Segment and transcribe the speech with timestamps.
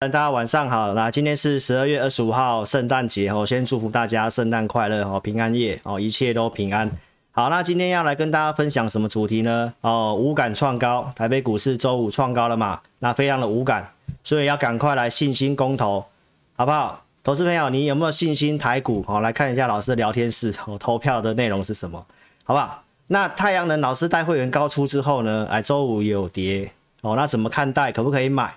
[0.00, 6.88] 大家晚上好，那今天是十二月二十五号，圣诞节哦，先祝福大家圣诞快乐哦，平安夜哦，一切都平安。
[7.32, 9.74] 好，那今天要来跟大家分享什么主题呢？
[9.80, 12.80] 哦，无感创高，台北股市周五创高了嘛？
[13.00, 13.90] 那非常的无感，
[14.22, 16.06] 所以要赶快来信心公投，
[16.54, 17.02] 好不好？
[17.24, 19.02] 投资朋友，你有没有信心台股？
[19.02, 22.06] 好，来看一下老师的聊天室，哦，投票的内容是什么？
[22.44, 22.84] 好不好？
[23.08, 25.44] 那太阳能老师带会员高出之后呢？
[25.50, 26.70] 哎，周五有跌
[27.00, 27.90] 哦，那怎么看待？
[27.90, 28.54] 可不可以买？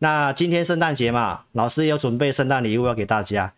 [0.00, 3.52] 那今天圣诞节嘛，老师也有准备圣诞礼物要给大家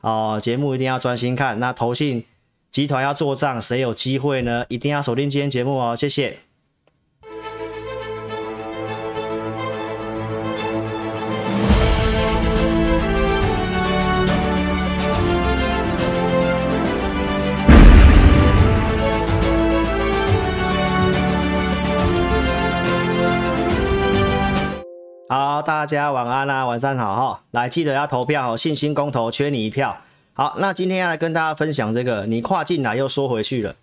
[0.00, 0.38] 哦。
[0.42, 1.58] 节目一定要专心看。
[1.58, 2.24] 那投信
[2.70, 4.64] 集团要做账，谁有机会呢？
[4.68, 5.96] 一定要锁定今天节目哦。
[5.96, 6.45] 谢谢。
[25.28, 27.40] 好，大家晚安啦、晚上好哈。
[27.50, 29.96] 来，记得要投票哦，信心公投，缺你一票。
[30.34, 33.74] 好，那今天要来跟大家分享这个，你跨进来又缩回去了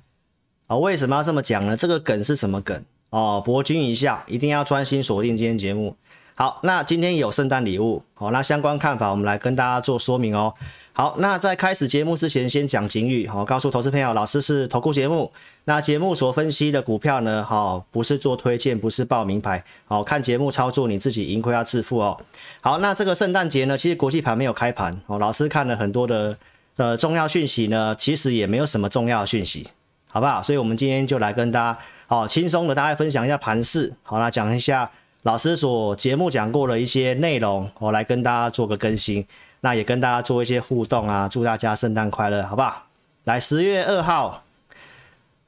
[0.67, 0.77] 啊？
[0.77, 1.75] 为什么要这么讲呢？
[1.75, 3.43] 这个梗是什么梗哦？
[3.45, 5.97] 博君一笑，一定要专心锁定今天节目。
[6.35, 10.53] 好，那今天有圣诞礼物，好，那相关看法我们来跟大家做说明哦。
[10.93, 15.33] 好，那在开始节目之前，先讲警语，好，告诉投资朋友，老师是投顾节目，
[15.65, 22.19] 那节目所分析的股票呢，好，不是做推荐，不是报名牌，好，看节目操作，你自己盈亏要自负哦。
[22.61, 26.37] 好，那这个圣诞节呢，其实国际盘没有开盘，哦，老师看了很多的
[26.75, 29.67] 呃重要讯息呢，其实也没有什么重要讯息，
[30.07, 30.41] 好不好？
[30.41, 34.91] 所以我们今天就来跟大家，好，轻松的大家分享一下盘势，好，那讲一下
[35.21, 39.25] 老师所节目讲过的一些内容，我来跟大家做个更新。
[39.61, 42.83] 那也跟大家做一些互动啊，祝大家圣诞快乐，好不好？
[43.23, 44.43] 来，十月二号，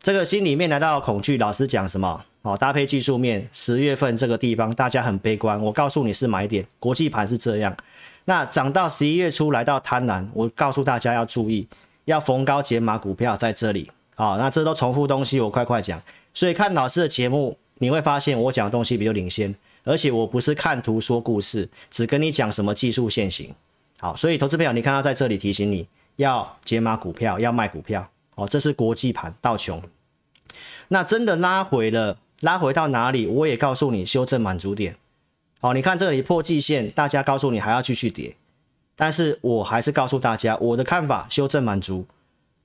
[0.06, 2.24] 这个心里面来到恐惧，老师讲什么？
[2.44, 7.76] 哦，搭配技术面，十月份这个地方大家很悲观，我告诉你是买点，国际盘是这样。
[8.26, 11.68] 那涨到十一月初来到贪婪，我告诉大家要注意，
[12.04, 13.90] 要逢高减码股票在这里。
[14.14, 16.00] 好，那这都重复东西，我快快讲。
[16.36, 23.52] 所以看老师的节目，你会发现我讲的东西比较领先，而且我不是看图说故事，只跟你讲什么技术线型。
[24.00, 25.88] 好，所以投资朋友，你看到在这里提醒你
[26.18, 28.48] 要解码股票，要卖股票哦。
[28.48, 29.82] 这是国际盘道琼，
[30.90, 33.28] 那真的拉回了，拉回到哪里？
[33.28, 34.96] 我也告诉你修正满足点。
[35.60, 38.36] 好，你看这里破季线，大家告诉你还要继续跌，
[38.96, 42.06] 但是我还是告诉大家我的看法，修正满足，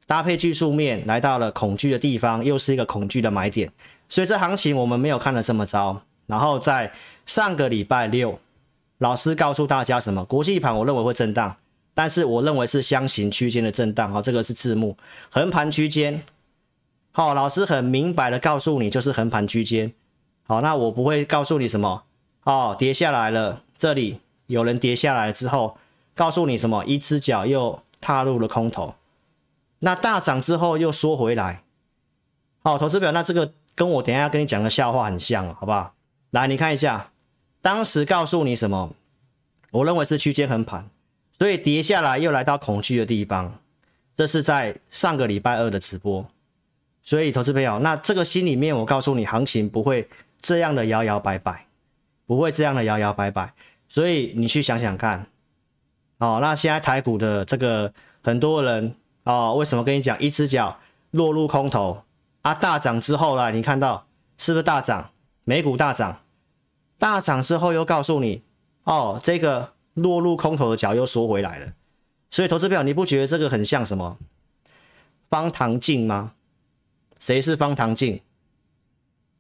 [0.07, 3.73] 搭配技术面来到了恐惧的地方，又是一个恐惧的买点。
[4.09, 6.03] 所以这行情我们没有看得这么糟。
[6.27, 6.93] 然后在
[7.27, 8.39] 上个礼拜六。
[8.99, 10.23] 老师告诉大家什么？
[10.27, 11.57] 国际盘我认为会震荡，
[11.95, 14.13] 但是我认为是箱型区间的震荡。
[14.13, 14.95] 好，这个是字幕，
[15.31, 16.23] 横盘区间。
[17.13, 19.93] 好，老师很明白的告诉你，就是横盘区间。
[20.45, 22.05] 好，那我不会告诉你什么。
[22.45, 25.77] 哦，跌下来了，这里有人跌下来之后，
[26.15, 26.85] 告诉你什么？
[26.85, 28.95] 一只脚又踏入了空头，
[29.81, 31.63] 那大涨之后又缩回来。
[32.63, 35.95] 好，投资表，那这个跟我等一下跟你讲的笑话很像，好不好？
[36.31, 37.11] 来，你看一下。
[37.63, 38.91] 当时告诉你什么？
[39.73, 40.89] 我认为是区间横盘，
[41.31, 43.59] 所以跌下来又来到恐惧的地方。
[44.15, 46.27] 这是在上个礼拜二的直播，
[47.03, 50.09] 所以投资朋友，那这个心里面我告诉你，行情不会
[50.41, 51.67] 这样的摇摇摆摆，
[52.27, 53.53] 不会这样的摇摇摆摆。
[53.89, 55.27] 所以你去想想看，
[56.19, 58.95] 哦，那现在台股的这个很多人
[59.25, 60.79] 哦，为什么跟你讲一只脚
[61.11, 62.03] 落入空头
[62.43, 62.55] 啊？
[62.55, 64.07] 大涨之后呢，你看到
[64.39, 65.11] 是不是大涨？
[65.45, 66.21] 美股大涨。
[66.99, 68.43] 大涨之后又告诉你，
[68.85, 71.73] 哦，这个落入空头的脚又缩回来了，
[72.31, 74.19] 所以投资表你不觉得这个很像什么？
[75.31, 76.33] 方唐镜吗？
[77.21, 78.21] 谁是方唐镜？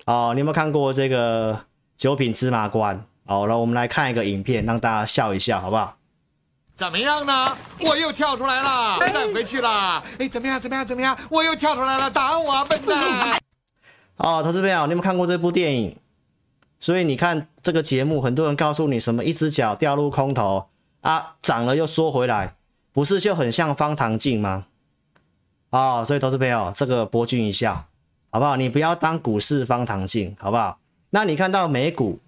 [0.07, 1.65] 哦，你有没有看过这个
[1.97, 3.05] 九品芝麻官？
[3.27, 5.97] 好了，我们来看一个影片，让大家笑一笑，好不好？
[6.77, 7.57] 怎么样呢？
[7.81, 10.03] 我又跳出来了，站回去了。
[10.19, 10.61] 哎，怎么样？
[10.61, 10.87] 怎么样？
[10.87, 11.19] 怎么样？
[11.29, 13.39] 我又跳出来了，打我啊，笨蛋！
[14.17, 15.97] 哦，投资表，你有没有看过这部电影？
[16.79, 20.69] 所以你看这个节目，很多人告诉你什么一只脚掉入空头
[21.01, 22.57] 啊，涨了又缩回来，
[22.93, 24.67] 不是就很像方唐镜吗？
[25.71, 27.87] 哦，所以投资朋友，这个博君一笑，
[28.31, 28.57] 好不好？
[28.57, 30.81] 你不要当股市方唐镜，好不好？
[31.11, 32.21] 那你看到美股，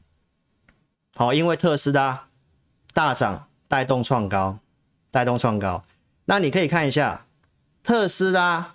[1.14, 2.28] 好、因为特斯拉
[2.92, 4.58] 大涨带动创高，
[5.10, 5.84] 带动创高，
[6.26, 7.26] 那你可以看一下
[7.82, 8.74] 特斯拉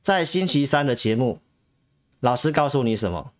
[0.00, 1.40] 在星期三的节目，
[2.20, 3.32] 老师告诉你什么？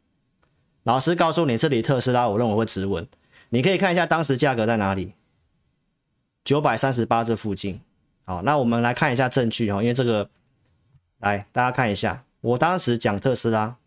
[0.83, 3.07] 老师告诉你，这里特斯拉，我认为会止稳。
[3.49, 5.15] 你可以看一下当时价格在哪里，
[6.45, 7.81] 九百三十八这附近。
[8.29, 10.29] 好，那我们来看一下证据哦，因为这个，
[11.21, 13.79] 来大家看一下，我当时讲特斯拉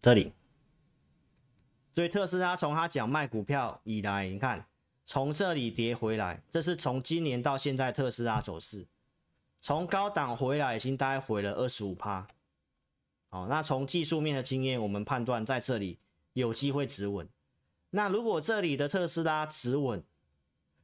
[0.00, 0.32] 这里，
[1.92, 4.66] 所以特斯拉从他讲卖股票以来，你看
[5.06, 8.88] 从这里跌回来，这是从今年到现在特斯拉走势，
[9.60, 12.26] 从高档回来已经大概回了二十五趴。
[13.28, 16.00] 好，那从技术面的经验，我们判断在这里
[16.32, 17.28] 有机会止稳。
[17.90, 20.02] 那如果这里的特斯拉止稳，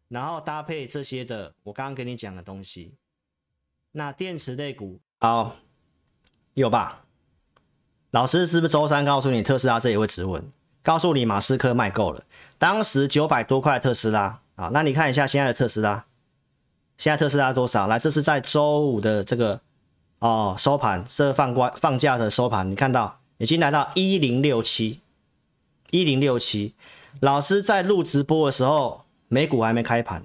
[0.08, 2.94] 然后搭配这些的我刚刚跟你讲的东西，
[3.92, 5.56] 那电池类股好
[6.54, 7.04] 有吧？
[8.10, 10.42] 老师是不是周三告诉你特斯拉这里会止稳？
[10.82, 12.22] 告诉你马斯克卖够了，
[12.58, 16.06] 当时九百多块特斯拉啊，那你看一下现在的特斯拉，
[16.96, 17.88] 现在特斯拉多少？
[17.88, 19.60] 来，这是在周五的这个
[20.20, 25.00] 哦收盘，这放关放假的收盘，你看到已经来到一零六七，
[25.90, 26.74] 一零六七。
[27.20, 30.24] 老师在录直播的时候，美股还没开盘，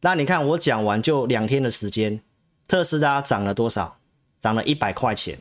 [0.00, 2.20] 那你看我讲完就两天的时间，
[2.66, 3.98] 特斯拉涨了多少？
[4.40, 5.38] 涨了一百块钱。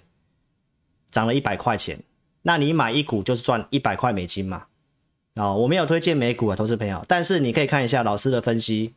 [1.10, 1.98] 涨了一百块钱，
[2.42, 4.66] 那你买一股就是赚一百块美金嘛？
[5.36, 8.94] 哦，我没有推荐美股啊，投资朋友，但是你可以看一下老师的分析，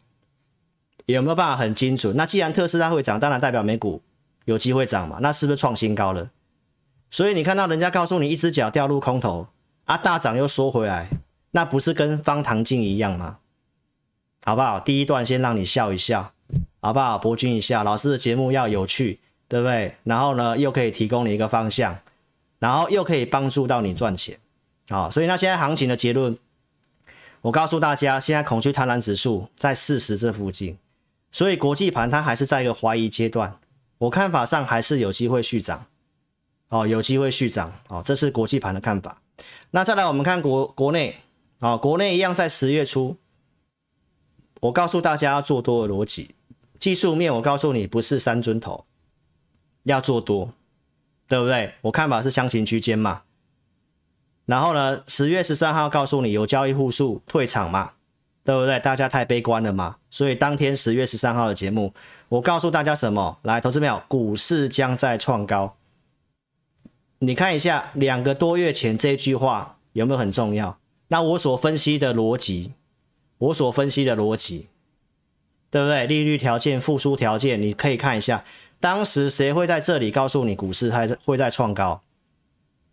[1.07, 2.17] 有没有办法很精准？
[2.17, 4.03] 那既然特斯拉会涨，当然代表美股
[4.45, 5.19] 有机会涨嘛？
[5.21, 6.31] 那是不是创新高了？
[7.13, 9.47] 所以你看到人家告诉你一只脚掉入空头
[9.85, 11.09] 啊，大涨又缩回来，
[11.53, 13.39] 那不是跟方唐镜一样吗？
[14.45, 14.79] 好不好？
[14.81, 16.33] 第一段先让你笑一笑，
[16.81, 17.19] 好不好？
[17.19, 19.21] 博君一笑，老师的节目要有趣。
[19.51, 19.97] 对不对？
[20.05, 21.99] 然后呢，又可以提供你一个方向，
[22.61, 24.39] 然后又可以帮助到你赚钱，
[24.89, 26.39] 好，所以那现在行情的结论，
[27.41, 30.79] 我告诉大家，现在恐惧贪婪指数在四十这附近，
[31.33, 33.59] 所以国际盘它还是在一个怀疑阶段，
[33.99, 35.85] 我看法上还是有机会续涨，
[36.69, 39.21] 哦，有机会续涨，哦，这是国际盘的看法。
[39.73, 41.17] 那再来我们看国国内，
[41.59, 43.17] 哦，国内一样在十月初，
[44.61, 46.35] 我告诉大家要做多的逻辑，
[46.79, 48.85] 技术面我告诉你不是三尊头。
[49.85, 50.53] 要做多，
[51.27, 51.73] 对不对？
[51.81, 53.23] 我看法是箱型区间嘛。
[54.45, 57.93] 然后呢，十月十三号告诉你有交易户数退场嘛，
[58.45, 58.79] 对不对？
[58.81, 59.97] 大家太悲观了嘛。
[60.11, 61.95] 所以当天十月十三号的节目，
[62.29, 63.39] 我告诉大家什么？
[63.43, 65.77] 来，投资朋友，股市将在创高。
[67.21, 70.79] 你看一下两个多月前这句话有没有很重要？
[71.09, 72.73] 那我所分析的逻辑，
[73.41, 74.69] 我所分析的逻辑，
[75.71, 76.07] 对不对？
[76.07, 78.45] 利率条件、复苏条件，你可以看一下。
[78.79, 82.03] 当时谁会在这里告诉你股市还会再创高？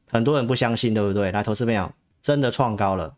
[0.09, 1.31] 很多人不相信，对不对？
[1.31, 1.91] 来，投资朋友，
[2.21, 3.15] 真的创高了，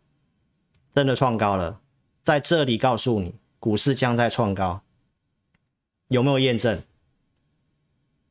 [0.92, 1.80] 真的创高了，
[2.22, 4.82] 在这里告诉你股市将在创高，
[6.08, 6.82] 有没有验证？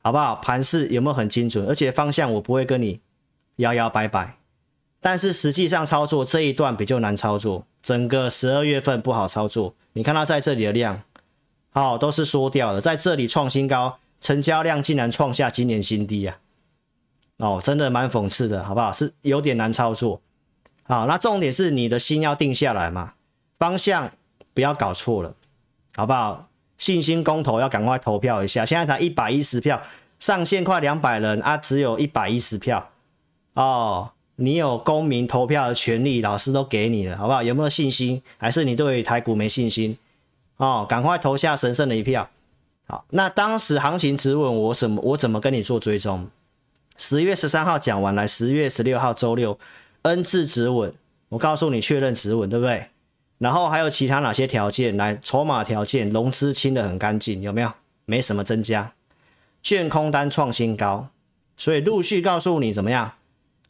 [0.02, 0.36] 好不好？
[0.36, 1.66] 盘势有没有很精准？
[1.68, 3.00] 而且方向我不会跟你
[3.58, 4.38] 摇摇摆摆，
[5.00, 9.74] 但是实际上操作这一段比较难操作，整个十二月份不好操作。
[9.94, 11.02] 你看它在这里的量，
[11.72, 13.98] 好，都是缩掉了，在这里创新高。
[14.22, 16.38] 成交量竟然创下今年新低啊！
[17.38, 18.92] 哦，真的蛮讽刺的，好不好？
[18.92, 20.22] 是有点难操作。
[20.84, 23.14] 好，那重点是你的心要定下来嘛，
[23.58, 24.12] 方向
[24.54, 25.34] 不要搞错了，
[25.96, 26.50] 好不好？
[26.78, 29.82] 信心公投要赶快投票一下，现在才一百一十票，
[30.20, 32.92] 上限快两百人啊，只有一百一十票
[33.54, 34.12] 哦。
[34.42, 37.44] 你有公民投票的权利，老师都给你了，好不好？
[37.44, 38.22] 有没有信心？
[38.38, 39.98] 还是你对台股没信心？
[40.56, 42.30] 哦，赶快投下神圣的一票。
[42.88, 46.30] 好，那当时行情止稳，我怎么我怎么跟你做追踪？
[46.96, 49.60] 十月十三号讲完来，十月十六号周六
[50.04, 50.94] ，N 字止稳，
[51.30, 52.88] 我告诉你确认止稳，对不对？
[53.40, 54.96] 然后还有其他哪些条件？
[54.96, 57.72] 来，筹码条件，融资清得很干净，有没有？
[58.06, 58.94] 没什么增加，
[59.62, 61.10] 券空单创新高，
[61.58, 63.14] 所以陆续告诉你怎么样？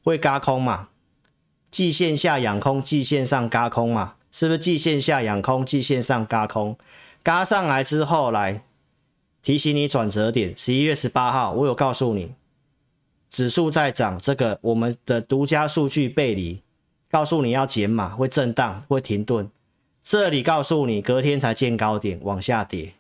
[0.04, 0.90] 会轧空嘛？
[1.72, 4.16] 季线下养空，季线上轧空嘛？
[4.32, 6.78] 是不是季线下养空，季线上轧空？
[7.24, 8.64] 轧上来之后来。
[9.42, 12.34] 提醒你转折点，十一月十八号，我有告诉你，
[13.30, 16.62] 指数在涨，这个我们的独家数据背离，
[17.10, 19.50] 告诉你要减码，会震荡，会停顿。
[20.04, 22.92] 这里告诉你，隔天才见高点，往下跌。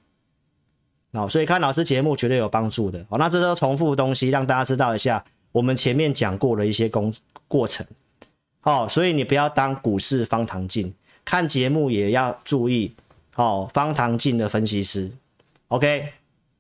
[1.12, 3.06] 好，所以看老师节目绝对有帮助的。
[3.10, 7.13] 好，那这都重复的东西，让大家知道一下，我们前面讲过的一些工
[7.48, 7.86] 过程。
[8.63, 12.94] 哦，所以你不要当股市方糖镜，看节目也要注意。
[13.32, 15.12] 好，方糖镜的分析师
[15.70, 16.13] ，OK。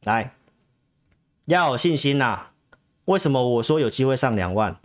[0.03, 0.33] 来，
[1.45, 2.47] 要有信心呐、
[3.05, 4.79] 为什么我说有机会上两万？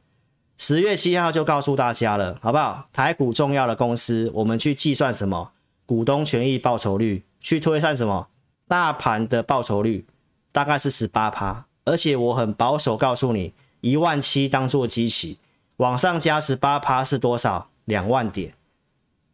[0.58, 2.88] 十月七号就告诉大家了，好不好？
[2.92, 5.52] 台股重要的公司，我们去计算什么？
[5.86, 8.28] 股东权益报酬率，去推算什么？
[8.66, 10.06] 大盘的报酬率
[10.50, 13.52] 大概是十八趴，而且我很保守告诉你，
[13.84, 15.36] 一万七当做基期，
[15.76, 17.68] 往上加十八趴是多少？
[17.84, 18.54] 两万点。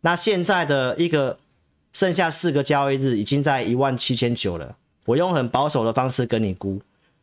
[0.01, 1.39] 那现在的一个
[1.93, 4.77] 剩下四个交易日，已经在一万七千九了。
[5.07, 6.83] 我用很保守的方式跟你估，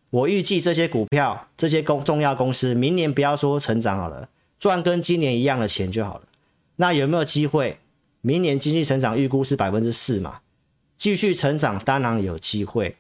[0.10, 6.22] 我预计这些股票、这些公重要公司，明年不要说成长好了，赚跟今年一样的钱就好了。
[6.78, 7.78] 那有没有机会
[8.22, 10.40] 明年经济成长预估是百分之四嘛，
[10.96, 12.96] 继续成长当然有机会，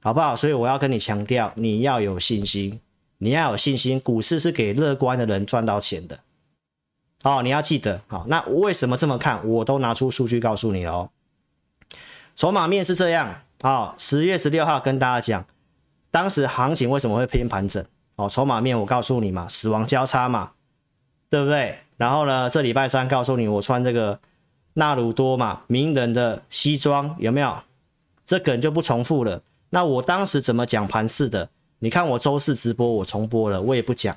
[0.00, 0.34] 好不好？
[0.34, 2.80] 所以我要跟你强调，你要有信心，
[3.18, 6.20] 你要有信心，股市是给乐观的人赚到钱的。
[7.22, 9.46] 哦，你要记得，好，那为什么这么看？
[9.48, 11.10] 我都拿出数据告诉你哦。
[12.36, 15.46] 筹码面是这样，好，十月十六号跟大家讲，
[16.10, 17.84] 当时行情为什么会偏盘整？
[18.16, 20.52] 哦，筹码面我告诉你嘛，死亡交叉嘛，
[21.30, 21.78] 对不对？
[21.96, 24.20] 然后呢，这礼拜三告诉你，我穿这个
[24.74, 27.62] 纳鲁多嘛，名人的西装有没有？
[28.26, 29.42] 这梗就不重复了。
[29.70, 31.50] 那我当时怎么讲盘势的？
[31.84, 34.16] 你看我周四直播我重播了，我也不讲，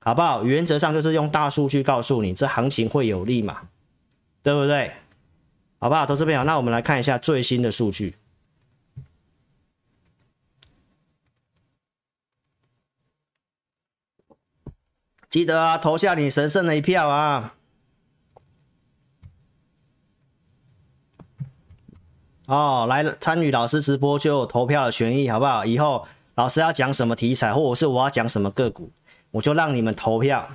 [0.00, 0.44] 好不好？
[0.44, 3.70] 原则上就是用大数据告诉你，这行情会有利嘛，
[4.42, 4.92] 对不对？
[5.78, 6.04] 好不好？
[6.04, 8.16] 投资朋友，那我们来看一下最新的数据。
[15.30, 17.54] 记得啊，投下你神圣的一票啊！
[22.46, 25.64] 哦，来参与老师直播就投票的权益，好不好？
[25.64, 26.06] 以后
[26.38, 28.92] 老师要讲什么题材，或者是我要讲什么个股，
[29.32, 30.48] 我就让你们投票，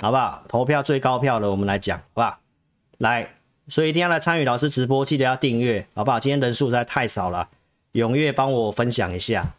[0.00, 0.44] 好不好？
[0.46, 2.38] 投票最高票的，我们来讲，好不好？
[2.98, 3.28] 来，
[3.66, 6.20] 所以一定要来参与老师直播，记得要订阅，好不好？
[6.20, 7.48] 今天人数实在太少了，
[7.94, 9.54] 踊跃帮我分享一下。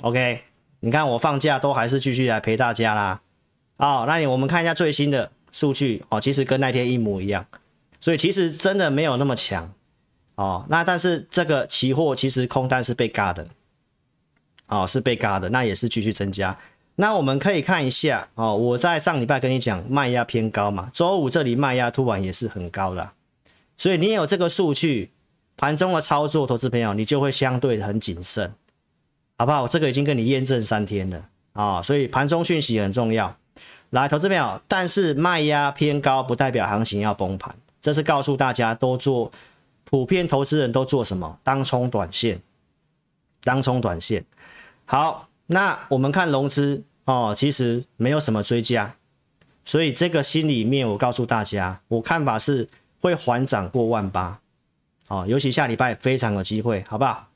[0.00, 0.44] OK，
[0.80, 3.20] 你看我放假都还是继续来陪大家啦。
[3.76, 7.44] 好，那你我们看一下最新的数据哦，其实跟那天一模一样，
[8.00, 9.74] 所以其实真的没有那么强
[10.36, 10.64] 哦。
[10.70, 13.46] 那但是这个期货其实空单是被嘎的，
[14.72, 16.56] 哦，是被嘎的，那也是继续增加。
[16.96, 23.10] 那我们可以看一下哦，我在上礼拜跟你讲卖压偏高嘛，周五这里卖压突然也是很高的，
[23.76, 25.10] 所以你有这个数据，
[25.56, 28.52] 盘中的操作，投资朋友你就会相对很谨慎，
[29.38, 29.62] 好不好？
[29.62, 33.36] 我这个已经跟你验证三天了啊，所以盘中讯息很重要。
[33.90, 39.30] 来，投资朋友，但是卖压偏高不代表行情要崩盘，这是告诉大家都做，
[39.84, 41.38] 普遍投资人都做什么？
[41.42, 42.40] 当冲短线，
[43.44, 44.24] 当冲短线。
[44.92, 48.94] 好，那我们看融资哦，其实没有什么追加，
[49.64, 52.68] 所以这个心里面我告诉大家，我看法是
[53.00, 54.38] 会缓涨过万八，
[55.08, 57.30] 哦，尤其下礼拜非常有机会，好不好？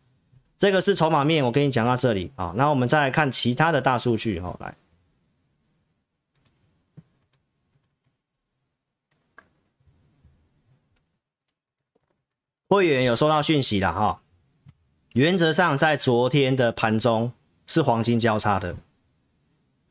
[0.58, 4.76] 这个是筹码面，我跟你讲到这里啊，那我们再来看其他的大数据，好来。
[12.68, 14.20] 会员有收到讯息了哈，
[15.14, 17.32] 原则上在昨天的盘中
[17.66, 18.76] 是黄金交叉的，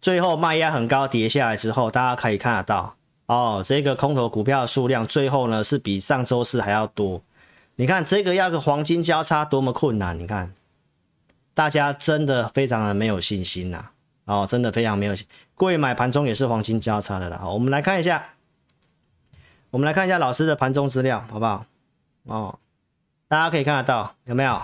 [0.01, 7.21] 最后卖压很高跌下来之后，大家可以看得到哦，这个空头股票的数量最后呢是比上周四还要多。
[7.75, 10.53] 你看这个要个黄金交叉多么困难，你看
[11.53, 13.89] 大家真的非常的没有信心呐，
[14.25, 15.37] 哦，真的非常没有信心。
[15.55, 18.29] 柜买盘中也是黄金交叉的了，好，我们来看一下，
[19.71, 21.65] 我们来看一下老师的盘中资料，好不好？
[22.25, 22.57] 哦。
[23.27, 24.61] 大家可以看得到有没有？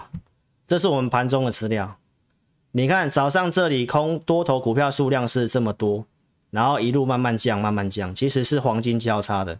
[0.68, 1.98] 这是我们盘中的资料。
[2.72, 6.06] 你看早上这里空多头股票数量是这么多，
[6.50, 9.60] 然后一路慢慢降，慢慢降，其实是黄金交叉的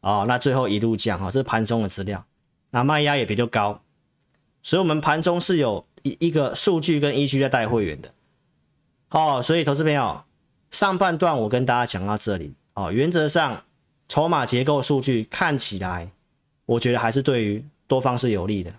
[0.00, 0.24] 哦。
[0.28, 2.24] 那最后一路降哈，这是盘中的资料。
[2.70, 3.80] 那卖压也比较高，
[4.62, 8.12] 所以我们盘中是有一一个数据跟依据在带会员的。
[9.10, 10.22] 哦，所以投资朋友，
[10.70, 13.64] 上半段我跟大家讲到这里哦，原则上
[14.08, 16.10] 筹码结构数据看起来，
[16.66, 17.64] 我觉得还是对于。
[17.88, 18.72] 多方是有利的，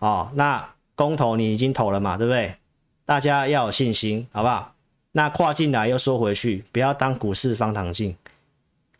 [0.00, 2.54] 哦，那公投你已经投了嘛，对不对？
[3.04, 4.74] 大家要有信心，好不好？
[5.12, 8.16] 那跨进来又缩回去，不要当股市方糖镜。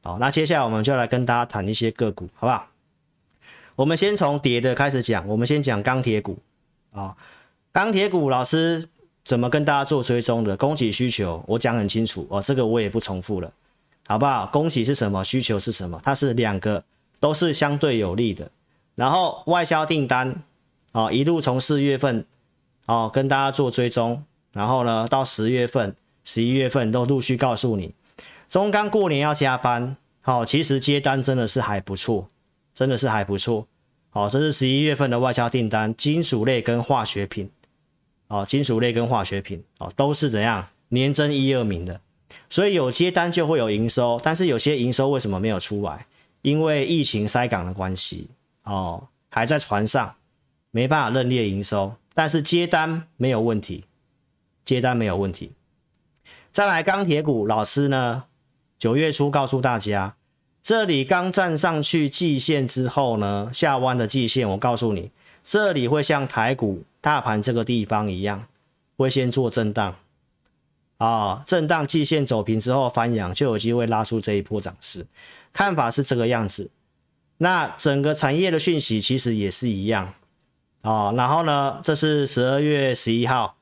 [0.03, 2.67] 好，那接下来我们就来跟大家谈一些个股，好不好？
[3.77, 6.39] 我们先从跌的开始讲，我们先讲钢铁股
[6.93, 7.17] 啊，
[7.73, 8.87] 钢铁股老师
[9.25, 10.57] 怎么跟大家做追踪的？
[10.57, 13.51] 供给需求我讲很清楚哦，这个我也不重复了，
[14.07, 14.47] 好不好？
[14.53, 15.25] 供给是什么？
[15.25, 16.01] 需求是什么？
[16.05, 16.85] 它是两个
[17.19, 18.49] 都是相对有利的。
[18.95, 20.41] 然后外销订单，
[20.95, 22.25] 哦，一路从四月份，
[22.87, 27.93] 哦，跟大家做追踪，然后呢，到十月份、十一月份都陆续告诉你，
[28.49, 32.31] 中钢过年要加班，哦，其实接单真的是还不错，
[32.73, 33.67] 真的是还不错，
[34.13, 37.51] 哦，这是十一月份的外销订单，金属类跟化学品，
[38.29, 42.01] 哦，金属类跟化学品，哦，都是怎样年增一二名的，
[42.49, 46.07] 所以有接单就会有营收，但是有些营收为什么没有出来？
[46.43, 48.31] 因为疫情塞港的关系。
[48.65, 50.15] 哦，还在船上，
[50.75, 53.85] 没办法认列营收，但是接单没有问题，
[54.65, 55.53] 接单没有问题。
[56.51, 58.25] 再来钢铁股，老师呢，
[58.77, 60.17] 九月初告诉大家，
[60.61, 65.13] 这里刚站上去季线之后呢，下弯的季线，我告诉你，
[65.45, 68.45] 这里会像台股大盘这个地方一样，
[68.97, 69.95] 会先做震荡，
[70.97, 75.07] 啊、震荡季线走平之后翻阳，就有机会拉出这一波涨势，
[75.53, 76.69] 看法是这个样子。
[77.39, 80.13] 那整个产业的讯息其实也是一样
[80.85, 81.13] 哦。
[81.17, 83.57] 然后呢，这是十二月十一号，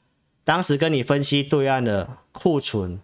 [0.44, 3.00] 当时跟你分析对岸的库存、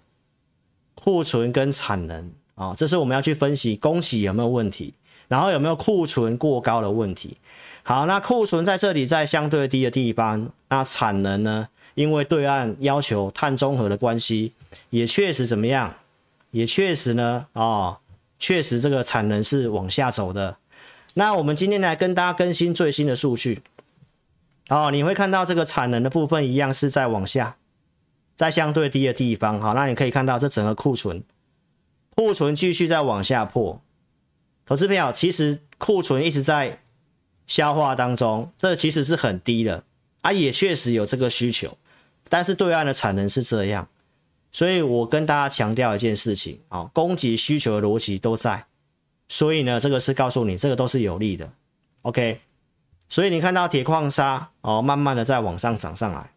[0.94, 4.92] 库存跟产能啊、这是我们要去分析供给有没有问题，
[5.28, 7.36] 然后有没有库存过高的问题。
[7.84, 11.68] 好，那库存在这里在相对低的地方，那产能呢？
[11.94, 14.52] 因为对岸要求碳中和的关系，
[14.90, 15.94] 也确实怎么样？
[16.50, 17.98] 也确实呢，哦，
[18.38, 20.56] 确实这个产能是往下走的。
[21.14, 23.62] 那我们今天来跟大家更新最新的数据，
[24.68, 27.56] 哦，你会看到这个产能的部分一样是在往下，
[28.36, 29.60] 在相对低的地方。
[29.60, 31.22] 好，那你可以看到这整个库存，
[32.14, 33.82] 库存继续在往下破。
[34.64, 36.80] 投资朋友，其实库存一直在。
[37.46, 39.82] 消化当中，这其实是很低的
[40.20, 41.78] 啊，也确实有这个需求，
[42.28, 43.88] 但是对岸的产能是这样，
[44.52, 48.66] 所以我跟大家强调一件事情啊，供给需求的逻辑都在，
[49.28, 51.50] 所以呢，这个是告诉你，这个都是有利的
[52.02, 52.42] ，OK，
[53.08, 56.30] 所以你看到铁矿砂哦，慢慢的在往上涨上来，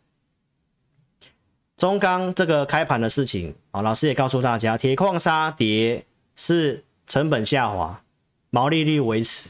[1.75, 8.01] 中钢这个开盘的事情啊，老师也告诉大家，铁矿砂跌是成本下滑，
[8.49, 9.49] 毛利率维持。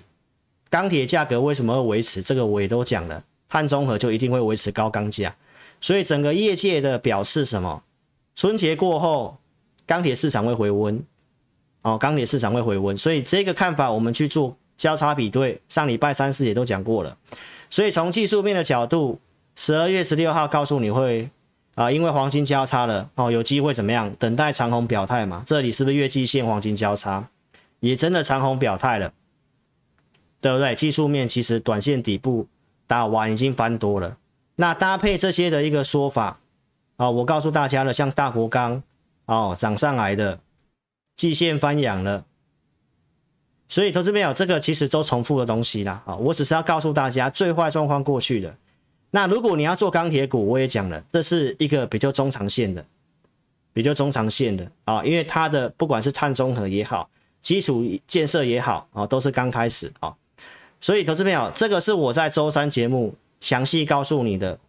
[0.70, 2.22] 钢铁价格为什么会维持？
[2.22, 5.36] 这个我也都讲了，碳中和就一定会维持高钢价，
[5.82, 7.84] 所以整个业界的表示什么？
[8.34, 9.38] 春节过后，
[9.86, 11.06] 钢铁市场会回温，
[11.82, 17.16] 哦，钢铁市场会回温，所以这个看法我们去做交叉比对，上礼拜三四也都讲过了，
[17.70, 19.20] 所以从技术面的角度，
[19.56, 21.30] 十二月十六号告诉你会
[21.76, 24.12] 啊，因为黄金交叉了，哦，有机会怎么样？
[24.18, 27.30] 等待长虹表态嘛，这里是不是月季线黄金交叉？
[27.80, 29.14] 也真的长虹表态了。
[30.42, 30.74] 对不对？
[30.74, 32.48] 技术面其实短线底部
[32.88, 34.18] 打完已经翻多了，
[34.56, 36.40] 那搭配这些的一个说法
[36.98, 38.82] 啊、我告诉大家了，像大国钢
[39.28, 40.40] 哦涨上来的，
[41.16, 42.26] 季线翻阳了，
[43.72, 48.54] 所以投资朋友这个其实都重复的东西啦啊、我只是要告诉大家最坏状况过去了。
[49.12, 52.86] 那如果你要做钢铁股，我也讲了，这是一个比较中长线的，
[53.72, 60.14] 比较中长线的啊、因为它的不管是碳中和也好，基础建设也好啊、都是刚开始啊。
[60.82, 64.60] 所以，投资朋友，这个是我在周三节目详细告诉你的。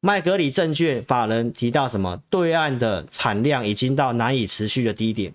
[0.00, 2.20] 麦格理证券法人提到什么？
[2.28, 5.32] 对岸的产量已经到难以持续的低点。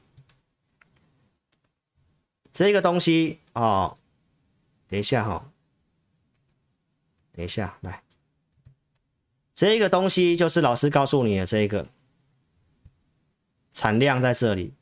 [2.58, 3.96] 这个东西、哦，
[4.88, 5.46] 等一下哈、哦，
[7.32, 8.02] 等一下来，
[9.54, 11.86] 这个东西就是老师告诉你的这个
[13.74, 14.74] 产量在这里，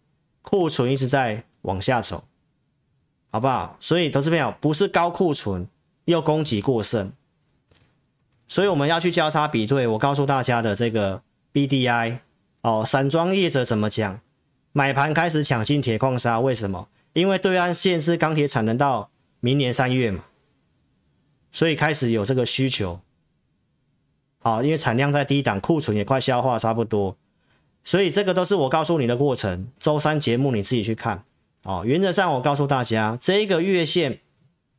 [0.42, 2.26] 库存一直在往下走。
[3.30, 3.76] 好不好？
[3.82, 5.68] 所以投资朋友不是高库存
[6.06, 7.12] 又供给过剩，
[8.48, 9.86] 所以我们要去交叉比对。
[9.86, 12.20] 我告诉大家的这个 BDI
[12.62, 14.22] 哦，散装业者怎么讲？
[14.72, 16.88] 买盘开始抢进铁矿砂，为什么？
[17.16, 20.26] 因为对岸限制钢铁产能到明年三月嘛，
[21.50, 23.00] 所以开始有这个需求。
[24.40, 27.16] 好，因为产量在低档，库存也快消化差不多，
[27.86, 29.70] 所以这个都是我告诉你的过程。
[29.80, 31.24] 周三节目你自己去看。
[31.64, 34.20] 哦，原则上我告诉大家，这个月线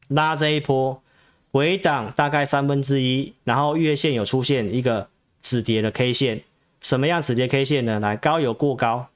[0.09, 1.03] 拉这一波
[1.51, 5.09] 回档大概三分之一，然后月线有出现一个
[5.41, 6.43] 止跌的 K 线，
[6.83, 7.99] 什么样止跌 K 线呢？
[7.99, 9.09] 来，高有过高，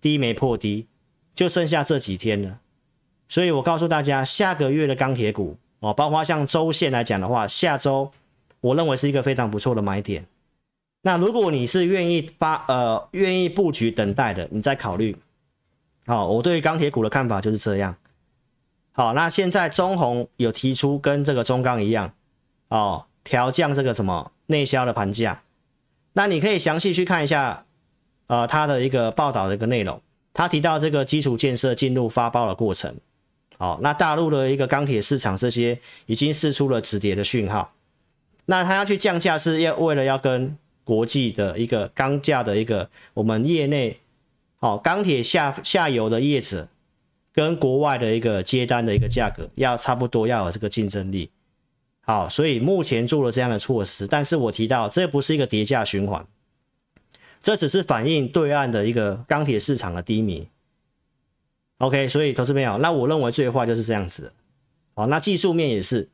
[0.00, 0.88] 低没破低，
[1.32, 2.58] 就剩下这几天了。
[3.34, 8.12] 所以我告诉大家，下个月的钢铁股哦，包括像周线来讲的话，下周
[8.60, 10.24] 我认为是一个非常不错的买点。
[11.02, 15.16] 那如果你是愿意发呃愿意布局等待的，你再考虑。
[16.06, 17.96] 好，我对钢铁股的看法就是这样。
[18.92, 22.14] 好，那现在中红有提出跟这个中钢一样，
[22.68, 25.42] 哦，调降这个什么内销的盘价。
[26.12, 27.66] 那你可以详细去看一下，
[28.28, 30.00] 呃，他的一个报道的一个内容。
[30.32, 32.94] 他提到这个基础建设进入发包的过程。
[33.58, 37.72] 好，那大陆的一个钢铁市场这些已经释出了止跌的讯号。
[38.46, 44.00] 那他要去降价是要为了要跟国际的一个钢价的一个我们业内。
[44.56, 46.68] 好，钢铁下下游的业者
[47.32, 51.30] 跟国外的一个接单的一个价格要差不多，要有这个竞争力。
[52.00, 56.26] 好，所以目前做了这样的措施，但是我提到这不是一个跌价循环，
[57.42, 60.48] 这只是反映对岸的一个钢铁市场的低迷。
[61.78, 64.32] OK，所以投资朋友，那我认为最坏就是这样子的。
[64.94, 66.08] 好，那技术面也是，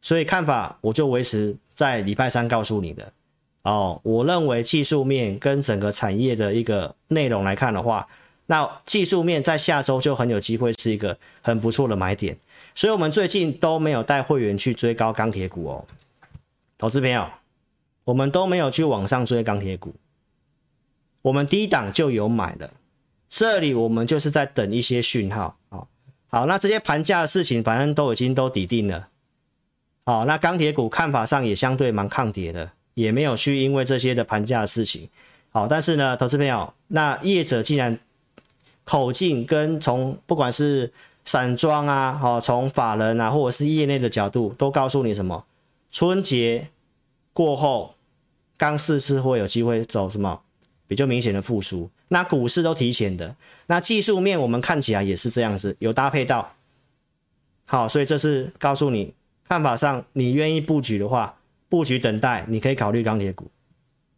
[0.00, 3.12] 所以看法我就维持在礼拜三告诉你的。
[3.62, 8.08] 哦，我认为技术面跟整个产业的一个内容来看的话，
[8.46, 12.36] 那技术面在下周就很有机会是一个很不错的买点，
[12.74, 15.84] 所以我们最近都没有带会员去追高钢铁股哦，
[16.76, 17.24] 投资朋友，
[18.02, 19.94] 我们都没有去往上追钢铁股，
[21.22, 22.68] 我们低档就有买了，
[23.34, 25.88] 这里我们就是在等一些讯号，好，
[26.28, 29.08] 好，那这些盘价的事情，反正都已经都底定了。
[30.04, 35.08] 好，那钢铁股看法上也相对蛮抗跌的，也没有去因为这些的盘价的事情。
[35.48, 37.98] 好，但是呢，投资朋友，那业者既然
[38.84, 40.92] 口径跟从不管是
[41.24, 45.46] 散装啊，好，从法人啊，或者是业内的角度，都告诉你什么？
[45.90, 46.68] 春节
[47.32, 47.94] 过后，
[48.58, 50.42] 钢市是会有机会走什么
[50.92, 51.90] 比较明显的复苏。
[52.08, 56.52] 那股市都提前的，那技术面我们看起来也是这样子，有搭配到。
[57.66, 59.14] 好，所以这是告诉你
[59.48, 61.38] 看法上，你愿意布局的话，
[61.70, 63.50] 布局等待，你可以考虑钢铁股。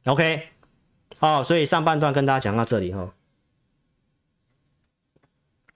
[0.07, 0.49] OK。
[1.21, 3.15] 好，所以上半段跟大家讲到这里哈。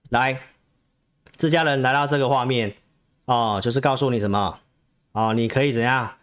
[0.08, 0.40] 来，
[1.36, 2.74] 自家人来到这个画面
[3.26, 4.58] 哦，就是告诉你什么
[5.12, 6.16] 哦，你可以怎样？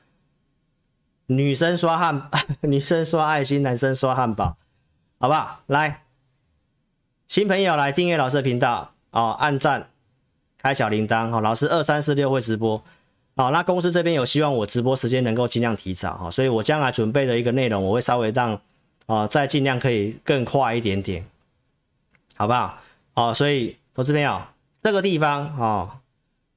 [1.28, 2.30] 女生刷汉，
[2.62, 4.58] 女生刷爱心，男生刷汉堡，
[5.19, 5.62] 好不好？
[5.67, 6.04] 来，
[7.28, 9.89] 新朋友来订阅老师的频道哦，按赞，
[10.58, 11.41] 开小铃铛哦。
[11.41, 12.84] 老师二三四六会直播，
[13.36, 18.60] 好，那公司这边有希望我直播时间能够尽量提早哈，所以我将来准备的一个内容，我会稍微让。
[19.08, 21.23] 哦，再尽量可以更快一点点，
[22.36, 22.80] 好不好？
[23.13, 24.41] 哦，所以投资朋友，
[24.82, 25.99] 这个地方哦，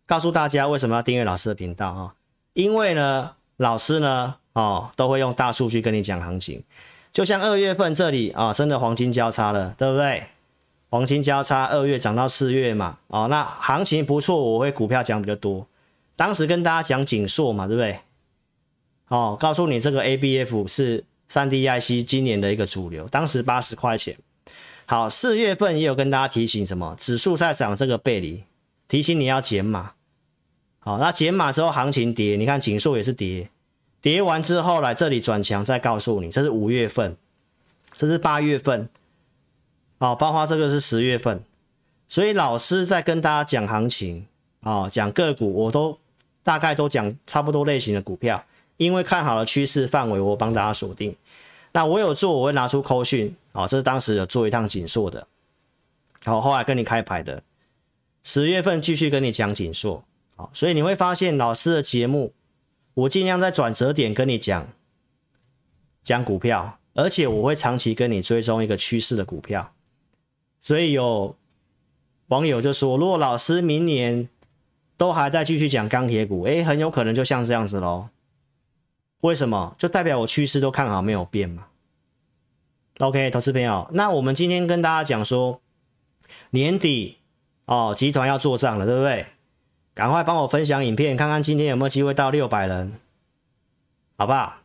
[0.07, 2.13] 告诉大家为什么要订阅老师的频道啊、哦？
[2.55, 6.65] 因为呢，老师呢，哦，都会用大数据跟你讲行情。
[7.19, 10.29] 就像二月份这里啊、真的黄金交叉了，对不对？
[10.89, 15.67] 黄金交叉，二月涨到四月嘛，哦，那行情不错，我会股票讲比较多。
[16.15, 17.99] 当时跟大家讲景硕嘛，对不对？
[19.09, 21.05] 哦，告诉你这个 ABF 是。
[21.27, 24.17] 三 D IC 今年的一个主流，当时八十块钱。
[24.87, 26.95] 好，四月份也有跟大家提醒什么？
[26.97, 28.45] 指数在涨这个背离，
[28.87, 29.95] 提醒你要减码。
[30.79, 33.51] 好，那减码之后行情跌，你看景硕也是跌，
[34.01, 37.17] 跌完之后来这里转强，再告诉你，这是五月份，
[37.95, 38.89] 这是八月份，
[39.99, 41.43] 哦，包括这个是十月份。
[42.09, 44.27] 所以老师在跟大家讲行情，
[44.61, 45.99] 哦，讲个股，我都
[46.43, 48.45] 大概都讲差不多类型的股票。
[48.77, 51.17] 因为看好了趋势范围，我帮大家锁定。
[51.73, 55.27] 那我有做，我会拿出扣讯啊，这是当时有做一趟景硕的，
[56.25, 57.43] 好，后来跟你开牌的，
[58.23, 60.05] 十月份继续跟你讲景硕，
[60.37, 62.33] 好，所以你会发现老师的节目，
[62.99, 64.67] 我尽量在转折点跟你讲
[66.03, 69.73] 讲股票，而且我会长期跟你追踪一个趋势的股票。
[70.61, 71.37] 所以有
[72.27, 74.29] 网友就说，如果老师明年
[74.97, 78.09] 都还在继续讲钢铁股，诶，很有可能就像这样子喽。
[79.21, 79.77] 为什么？
[79.79, 81.67] 就代表我趋势都看好没有变嘛
[82.99, 85.61] ？OK，投资朋友，那我们今天跟大家讲说，
[86.51, 87.19] 年底
[87.67, 89.27] 哦，集团要做账了，对不对？
[89.99, 93.01] 赶快帮我分享影片，看看今天有没有机会到六百人，
[94.17, 94.59] 好不好？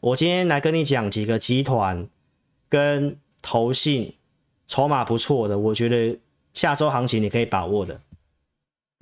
[0.00, 2.06] 我今天来跟你讲几个集团
[2.68, 4.14] 跟投信
[4.68, 6.16] 筹码不错的，我觉得
[6.54, 8.00] 下周行情你可以把握的。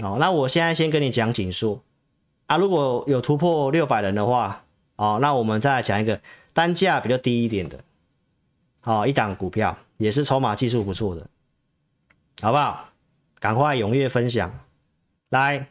[0.02, 1.82] 好，那我现在先跟你讲景硕
[2.46, 4.64] 啊，如果有突破六百人的话。
[4.96, 6.18] 哦，那我们再来讲一个
[6.54, 7.78] 单价比较低一点的，
[8.80, 11.26] 好，一档股票也是筹码技术不错的，
[12.40, 12.88] 好不好？
[13.38, 14.50] 赶快踊跃分享。
[15.30, 15.68] 来，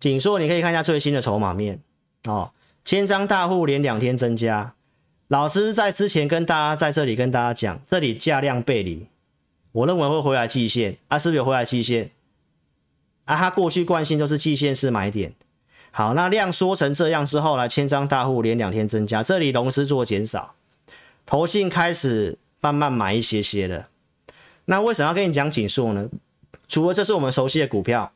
[0.00, 1.80] 景硕你可以看一下最新的筹码面
[2.24, 2.50] 哦，
[2.84, 4.74] 千张大户连两天增加。
[5.28, 9.06] 老师在之前跟大家在这里跟大家讲，这里价量背离，
[9.72, 12.10] 我认为会回来季线啊，是不是有回来季线？
[13.24, 15.32] 啊，它过去惯性都是季线式买点。
[15.92, 20.54] 好，那量缩成这样之后呢，千张大户连两天增加，这里融资做减少，
[21.24, 23.88] 投信开始慢慢买一些些了。
[24.64, 26.08] 那为什么要跟你讲景硕呢？
[26.66, 28.12] 除了这是我们熟悉的股票，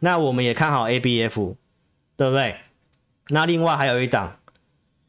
[0.00, 1.54] 那我们也看好 ABF，
[2.16, 2.56] 对不对？
[3.28, 4.38] 那另外还有一档，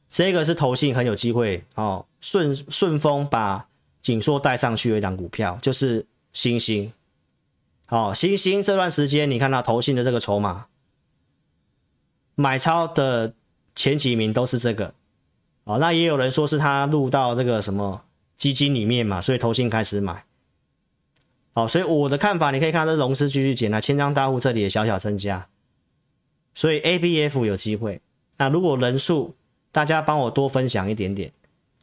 [0.10, 3.68] 这个是投信很有机会哦，顺顺风把
[4.02, 6.94] 景硕带上去的一档股票，就是欣兴。
[7.88, 10.68] 好，欣兴这段时间你看到投信的这个筹码。
[12.36, 13.34] 买超的
[13.76, 14.94] 前几名都是这个，
[15.66, 18.04] 哦，那也有人说是他入到这个什么
[18.38, 20.26] 基金里面嘛，所以投信开始买，
[21.54, 25.48] 哦，所以我的看法，你可以看到这融资继续减，啊千张大户这里也小小增加，
[26.54, 28.02] 所以 ABF 有机会。
[28.38, 29.36] 那如果人数
[29.72, 31.32] 大家帮我多分享一点点，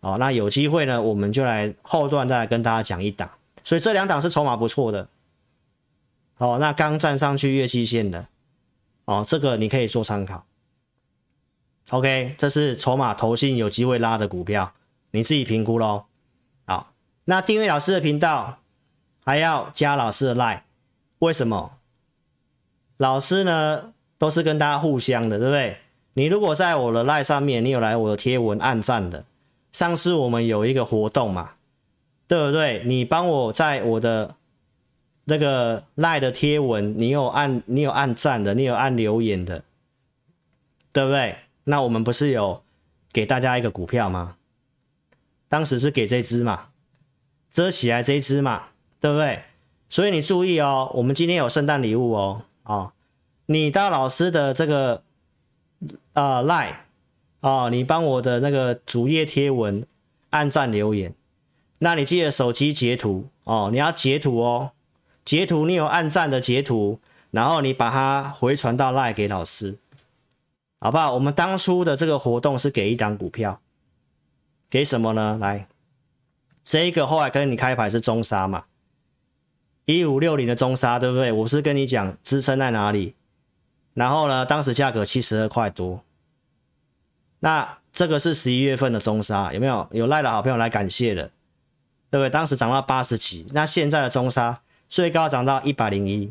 [0.00, 3.30] 哦，那有机会呢，我们就来后段再来跟大家讲一档，
[3.62, 5.08] 所以这两档是筹码不错的，
[6.38, 8.28] 哦，那刚站上去月季线的，
[9.04, 10.46] 哦，这个你可以做参考。
[11.90, 14.72] OK，这是筹码投信有机会拉的股票，
[15.10, 16.04] 你自己评估喽。
[16.66, 16.92] 好，
[17.24, 18.60] 那订阅老师的频道，
[19.28, 20.62] 还要加老师的 Line，
[21.18, 21.72] 为什么？
[22.96, 25.76] 老师呢都是跟大家互相的，对不对？
[26.14, 29.26] 你如果在我的 Line 上面，你有来我的贴文按赞的，
[29.70, 31.50] 上次我们有一个活动嘛，
[32.26, 32.82] 对不对？
[32.86, 34.36] 你帮我在我的
[35.24, 39.62] 那个赖的贴文，你有按你有按赞的，你有按留言的，
[40.90, 41.36] 对不对？
[41.64, 42.62] 那我们不是有
[43.12, 44.36] 给大家一个股票吗？
[45.50, 46.68] 当时是给这只嘛，
[47.50, 48.68] 遮起来这只嘛，
[49.00, 49.42] 对不对？
[49.88, 52.92] 所以你注意哦，我们今天有圣诞礼物哦，哦，
[53.46, 55.02] 你到老师的这个
[56.12, 56.86] 呃赖
[57.40, 59.86] 哦，你帮我的那个主页贴文
[60.30, 61.14] 按赞留言，
[61.78, 64.72] 那你记得手机截图哦，你要截图哦，
[65.24, 69.78] 截图你有按赞的截图，然后你把它回传到赖给老师，
[70.80, 71.14] 好不好？
[71.14, 73.60] 我们当初的这个活动是给一档股票。
[74.70, 75.38] 给什么呢？
[75.40, 75.66] 来，
[76.62, 78.66] 这一个后来跟你开牌是中沙嘛，
[79.88, 81.32] 一五六零的中沙，对不对？
[81.32, 83.14] 我是跟你讲支撑在哪里，
[83.94, 86.04] 然后呢，当时价格七十二块多。
[87.38, 89.88] 那这个是十一月份的中沙，有没有？
[89.92, 91.30] 有赖的好朋友来感谢的，
[92.10, 92.28] 对不对？
[92.28, 96.30] 当时涨到八十几，那现在的中沙最高涨到一百零一。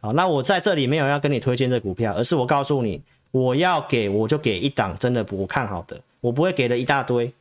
[0.00, 3.00] 好，那我在这里没有要跟你推荐这股票，而是我告诉你，
[3.30, 6.00] 我要给我就给一档真的不看好的。
[6.20, 7.32] 我不会给了一大堆，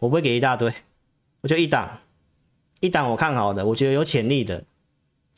[0.00, 0.72] 我不会给一大堆，
[1.42, 2.00] 我就一档，
[2.80, 4.64] 一档我看好的，我觉得有潜力的。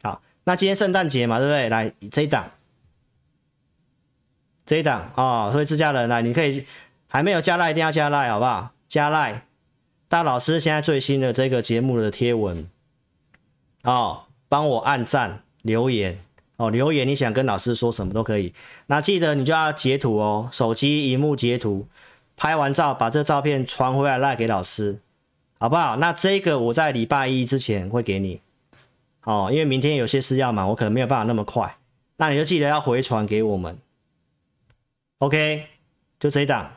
[0.02, 1.68] 好，那今天圣诞节嘛，对不对？
[1.68, 2.50] 来这一档，
[4.66, 6.64] 这一档啊、哦，所以自家人来，你可以
[7.08, 8.70] 还没有加赖，一定要加赖，好不好？
[8.88, 9.46] 加赖，
[10.08, 12.68] 大老师现在最新的这个节目的贴文，
[13.84, 16.18] 哦，帮我按赞留言。
[16.56, 18.52] 哦，留言你想跟老师说什么都可以，
[18.84, 21.88] 那记得你就要截图哦，手机萤幕截图，
[22.36, 25.00] 拍完照把这照片传回来赖给老师，
[25.60, 25.96] 好不好？
[25.96, 28.40] 那这个我在礼拜一之前会给你，
[29.24, 31.76] 哦，因为明天有些事要忙，我可能没有办法那么快，
[32.16, 33.76] 那你就记得要回传给我们
[35.18, 35.66] ，OK？
[36.18, 36.72] 就这一档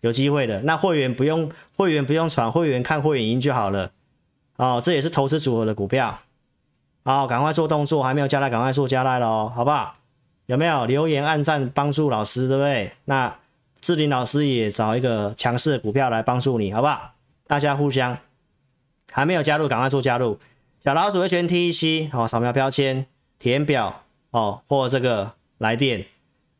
[0.00, 3.92] 有机会的，那会员不用会员不用传，会员看会员音就好了，
[4.56, 6.18] 哦，这也是投资组合的股票。
[7.04, 9.96] 好，赶快做动作，还没有加赖，赶快做加赖喽，好不好？
[10.46, 12.92] 有没有留言、按赞帮助老师，对不对？
[13.04, 13.36] 那
[13.82, 17.12] 志林老师也找一个强势的股票来帮助你，好不好？
[17.52, 18.16] 大家互相，
[19.10, 20.38] 还没有加入，赶快做加入。
[20.80, 23.04] 小老鼠会全 T E C，好，扫描标签，
[23.38, 26.06] 填表哦，或这个来电。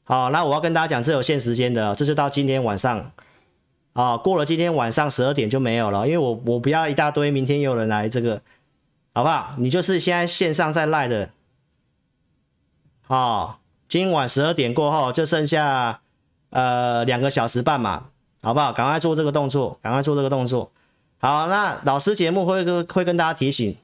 [0.05, 3.11] 好，那我要跟大家讲，这有限时间的，这就到今天晚上。
[3.95, 8.43] 啊，过了今天晚上十二点就没有了，因为我我不要一大堆，明天又有人来这个。
[9.15, 9.55] 好不好？
[9.57, 11.31] 你就是现在线上在赖的，
[13.07, 13.55] 哦，
[13.89, 16.03] 今晚十二点过后就剩下
[16.51, 18.09] 呃两个小时半嘛，
[18.43, 18.75] 好不好？
[18.75, 20.71] 赶快做这个动作，赶快做这个动作。
[21.23, 23.77] 好，那老师节目会跟会跟大家提醒，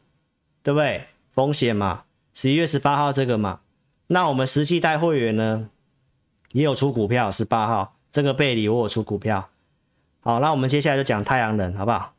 [0.62, 1.06] 对不对？
[1.30, 2.02] 风险嘛，
[2.34, 3.60] 十一月十八号这个嘛，
[4.08, 5.70] 那我们实际带会员呢
[6.50, 9.48] 也有出股票，十八号这个背离我有出股票。
[10.20, 12.12] 好，那我们接下来就讲太阳能，好不好？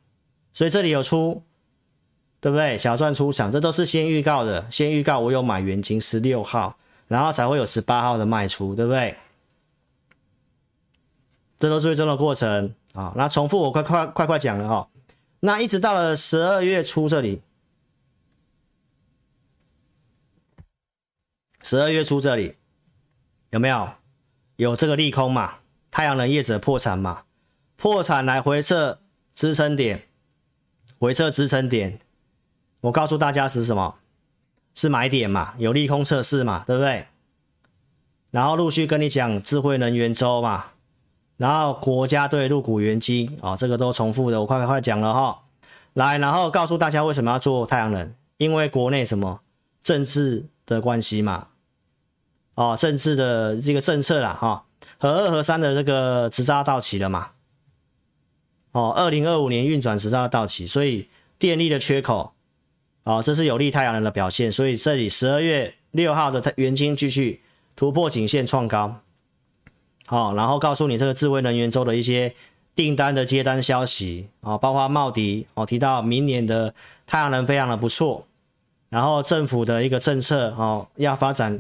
[0.54, 1.44] 所以这里有出。
[2.42, 2.78] 对不对？
[2.78, 4.66] 小赚出场，这都是先预告的。
[4.72, 6.78] 先预告我有买元金十六号，
[7.10, 9.18] 然后才会有十八号的卖出，对不对？
[11.58, 13.12] 这都是最终的过程啊。
[13.18, 14.89] 那重复我快快快快讲了哈。
[15.42, 17.42] 那一直到了十二月初这里，
[21.62, 22.58] 十二月初这里
[23.52, 23.94] 有没有
[24.58, 25.60] 有这个利空嘛？
[25.92, 27.24] 太阳能业者破产嘛？
[27.76, 29.02] 破产来回撤
[29.34, 30.08] 支撑点，
[31.00, 32.00] 回撤支撑点。
[32.82, 34.00] 我告诉大家是什么？
[34.76, 37.08] 是买点嘛，有利空测试嘛，对不对？
[38.32, 40.72] 然后陆续跟你讲智慧能源周嘛，
[41.40, 45.40] 然后国家队入股元金啊，这个都重复的，我快快讲了哈。
[45.94, 48.14] 来，然后告诉大家为什么要做太阳能？
[48.36, 49.40] 因为国内什么
[49.82, 51.48] 政治的关系嘛，
[52.56, 54.66] 哦，政治的这个政策啦哈，
[54.98, 57.30] 和二和三的这个执照到期了嘛，
[58.74, 61.08] 哦，二零二五年运转执照到期，所以
[61.40, 62.34] 电力的缺口。
[63.06, 67.42] 哦，这是有利太阳能的表现，所以这里十二月六号的元金继续
[67.76, 69.00] 突破颈线创高。
[70.10, 72.34] 好，然后告诉你这个智慧能源周的一些
[72.74, 76.74] 订单的接单消息啊，包括茂迪哦，提到明年的
[77.06, 78.26] 太阳能非常的不错，
[78.90, 81.60] 然后政府的一个政策哦，要发展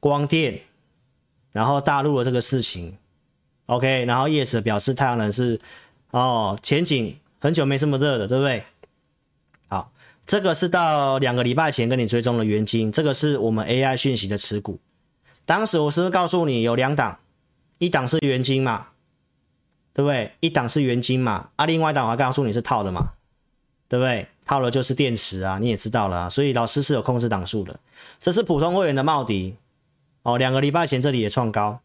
[0.00, 0.60] 光电，
[1.52, 2.98] 然后大陆的这个事情
[3.66, 5.60] ，OK，然后业者表示太阳能是
[6.10, 8.64] 哦前景很久没这么热了，对不对？
[9.68, 9.92] 好
[10.26, 14.80] 这个是到两个礼拜前跟你追踪的元晶，这个是我们 AI 讯息的持股。
[15.46, 17.20] 当时我是不是告诉你有两档，
[17.78, 18.88] 一档是元金嘛，
[19.92, 20.32] 对不对？
[20.40, 23.12] 一档是元金嘛，啊，另外一档我还告诉你是套的嘛，
[23.88, 24.28] 对不对？
[24.44, 27.80] 套了就是电池啊，你也知道了啊，所以老师是有控制档数的。
[28.20, 29.56] 这是普通会员的茂迪，
[30.22, 31.80] 哦，两个礼拜前这里也创高，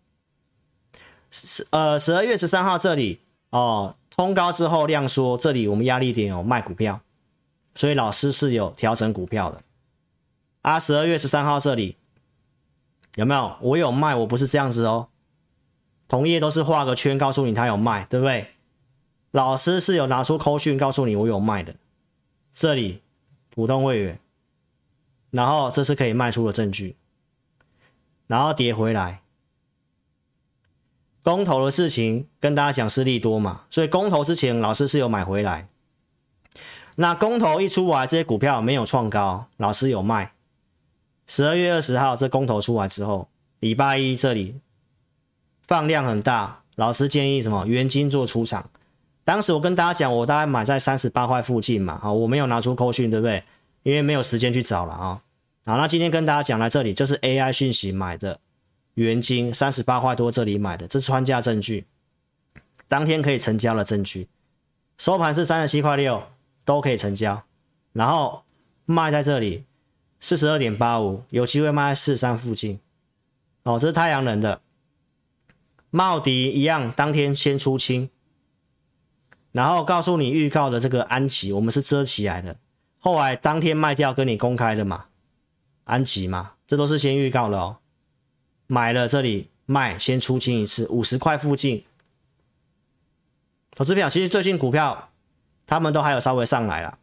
[1.32, 3.21] 十呃十二月十三号这里
[3.52, 6.99] 哦冲高之后量缩，这里我们压力点有卖股票。
[7.75, 9.62] 所以老师是有调整股票的，
[10.63, 11.95] 啊，十二月十三号这里
[13.15, 13.56] 有没有？
[13.62, 15.08] 我有卖，我不是这样子哦。
[16.10, 18.48] 同业都是画个圈告诉你他有卖，对不对？
[19.32, 21.76] 老师是有拿出扣讯告诉你我有卖的。
[22.52, 23.02] 这里
[23.52, 24.19] 普通会员，
[25.30, 26.98] 然后这是可以卖出的证据，
[28.28, 29.22] 然后跌回来。
[31.22, 35.69] 公投的事情跟大家讲是利多嘛，所以公投之前老师是有买回来。
[36.95, 40.34] 那公投一出来，这些股票没有创高，老师有卖。
[41.28, 44.60] 十二月二十号这公投出来之后，礼拜一这里
[45.70, 47.64] 放量很大，老师建议什么？
[47.68, 48.72] 元金做出场。
[49.24, 53.44] 当时我跟大家讲，我大概买在三十八块附近嘛，啊，我没有拿出扣讯，对不对？
[53.84, 55.22] 因为没有时间去找了啊。
[55.68, 58.40] 好，那今天跟大家讲来这里就是 AI 讯息买的。
[58.96, 61.86] 元金三十八块多，这里买的，这是穿价证据，
[62.88, 64.28] 当天可以成交的证据，
[64.98, 66.24] 收盘是三十七块六，
[66.66, 67.44] 都可以成交，
[67.94, 68.42] 然后
[68.86, 69.66] 卖在这里
[70.20, 72.80] 四十二点八五，有机会卖在四十三附近，
[73.62, 74.60] 哦，这是太阳能的，
[75.91, 78.10] 茂迪一样，当天先出清，
[79.52, 82.58] 然后告诉你预告的这个安琪，我们是遮起来的，
[82.99, 85.06] 后来当天卖掉跟你公开的嘛，
[85.86, 87.78] 安琪嘛，这都是先预告了哦。
[88.67, 91.84] 买了这里卖，先出清一次，五十块附近。
[93.71, 95.10] 投资票其实最近股票，
[95.65, 96.99] 他们都还有稍微上来了。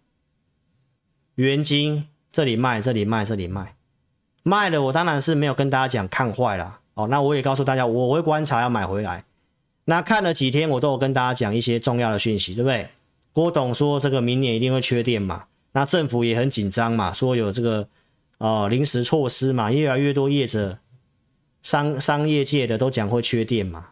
[1.35, 3.75] 元晶这里卖，这里卖，这里卖，
[4.45, 7.07] 卖了我当然是没有跟大家讲看坏了哦。
[7.07, 9.25] 那我也告诉大家，我会观察要买回来。
[9.85, 12.89] 那看了几天，我都有跟大家讲一些重要的讯息，对不对？
[13.33, 17.89] 郭董说这个明年一定会缺电嘛，那政府也很紧张嘛，说有这个
[18.39, 20.79] 呃临时措施嘛，越来越多业者。
[21.63, 23.89] 商商业界的都讲会缺电嘛，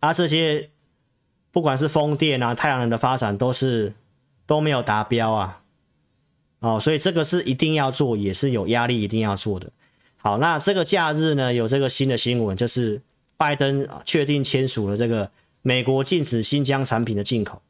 [0.00, 0.68] 啊，这些
[1.50, 3.94] 不管是风电啊、太阳能的发展都是
[4.44, 5.62] 都没有达标啊，
[6.60, 9.70] 哦，所以这个是一定要做，也是有压力一定要做的。
[10.18, 13.00] 好，那这个假日呢，有这个新的新闻，就是
[13.36, 15.30] 拜登确定签署了这个
[15.62, 17.62] 美国禁止新疆产品的进口。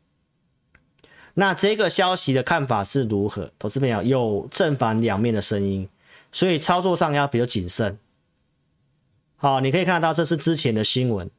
[1.34, 3.52] 那这个消息的看法是如何？
[3.58, 5.88] 投资朋友有正反两面的声音，
[6.32, 7.96] 所以操作上要比较谨慎。
[9.36, 11.30] 好，你可以看到这是之前的新闻。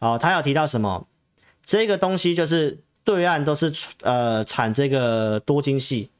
[0.00, 1.06] 好，他有提到什么？
[1.64, 6.10] 这个东西就是对岸都是呃产这个多晶系，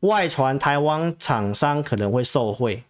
[0.00, 2.84] 外传台湾厂商可能会受惠，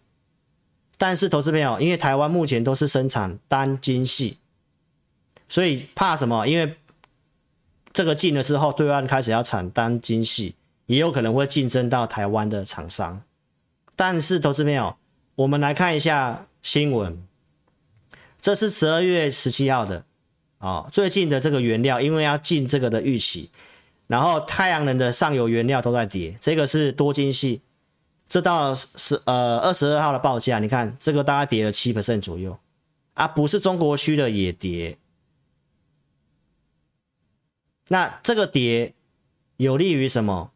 [1.00, 4.36] 但是投资朋友，因为台湾目前都是生产单晶系，
[5.48, 6.46] 所以怕什么？
[6.46, 6.76] 因为
[7.90, 13.22] 这个进了之后，对岸开始要产单晶系，也有可能会竞争到台湾的厂商。
[13.96, 14.94] 但是投资朋友，
[15.36, 17.18] 我们来看一下新闻。
[18.38, 20.04] 这是十二月十七号的，
[20.58, 23.48] 啊、哦，最近的这个原料，因为要进这个的预期，
[24.06, 27.62] 然后太阳能的上游原料都在跌，这个是多晶系，
[28.30, 32.56] 这到十呃二十二号的报价，你看这个大概跌了七 percent 左右，
[33.14, 34.96] 啊，不是中国区的也跌，
[37.88, 38.94] 那这个跌
[39.56, 40.52] 有利于什么？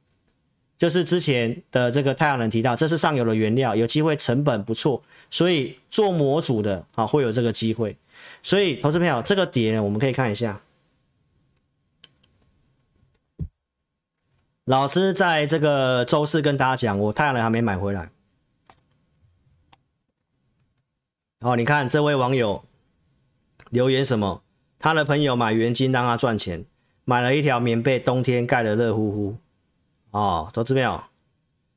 [0.78, 5.02] 就是之前的这个太阳能提到，这是上游的原料，有机会成本不错。
[5.30, 7.96] 所以做模组的啊，会有这个机会。
[8.42, 10.60] 所以投资朋友，这个跌，我们可以看一下。
[14.64, 18.10] 老师在这个周四跟大家讲，我太阳能还没买回来。
[21.40, 22.64] 哦，你看这位网友
[23.68, 24.42] 留言什么？
[24.78, 26.64] 他的朋友买元晶让他赚钱，
[27.04, 29.36] 买了一条棉被，冬天盖得热乎乎。
[30.12, 31.04] 哦，投资朋友，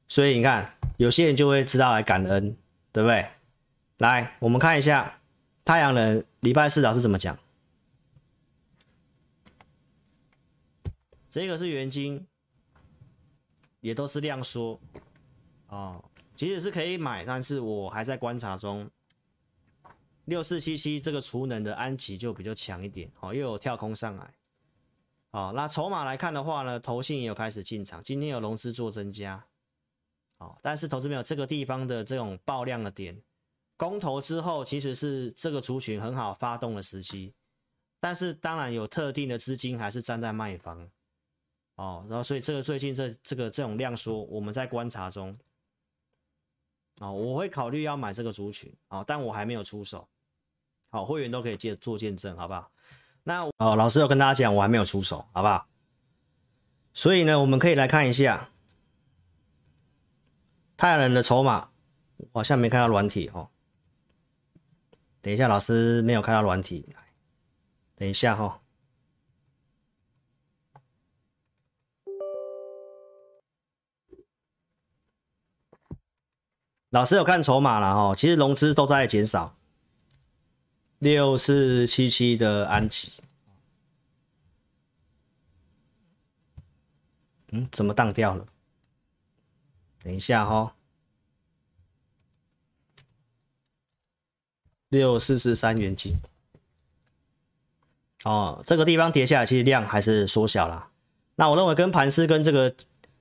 [0.07, 2.55] 所以你看，有些人就会知道来感恩，
[2.93, 3.25] 对不对？
[3.97, 5.19] 来，我们看一下
[5.65, 7.37] 太阳能礼拜四老师怎么讲。
[11.29, 12.25] 这个是元晶，
[13.87, 14.77] 也都是量缩
[15.69, 16.03] 哦，
[16.35, 18.89] 其实是可以买，但是我还在观察中。
[20.25, 24.33] 六四七七这个储能的安琪就比较强一点，哦，又有跳空上来。
[25.31, 29.41] 哦，那筹码来看的话呢，投信也有开始进场，今天有融资做增加。
[30.39, 33.17] 哦，但是投资没有这个地方的这种爆量的点。
[33.77, 37.33] 公投之后，其实是这个族群很好发动的时机，
[38.01, 40.89] 但是当然有特定的资金还是站在卖方，
[41.77, 45.35] 哦，然后所以这个最近这这个这种量缩，我们在观察中，
[46.99, 50.07] 哦，我会考虑要买这个族群，哦，但我还没有出手，
[50.89, 52.71] 好，会员都可以借做见证，好不好？
[53.23, 55.67] 那哦，老师有跟大家讲，我还没有出手，好不好？
[56.93, 58.49] 所以呢，我们可以来看一下
[60.75, 61.69] 太阳能的筹码，
[62.17, 63.51] 我好像没看到软体哦。
[65.21, 66.95] 等一下，老师没有看到软体，
[67.95, 68.59] 等一下哈。
[76.89, 79.55] 老师有看筹码了哈，其实融资都在减少。
[80.99, 83.11] 六四七七的安琪，
[87.49, 88.47] 嗯，怎么当掉了？
[90.01, 90.73] 等一下哈，
[94.89, 96.19] 六四四三元金。
[98.23, 100.89] 哦，这个地方跌下来，其实量还是缩小了。
[101.35, 102.73] 那我认为跟盘势跟这个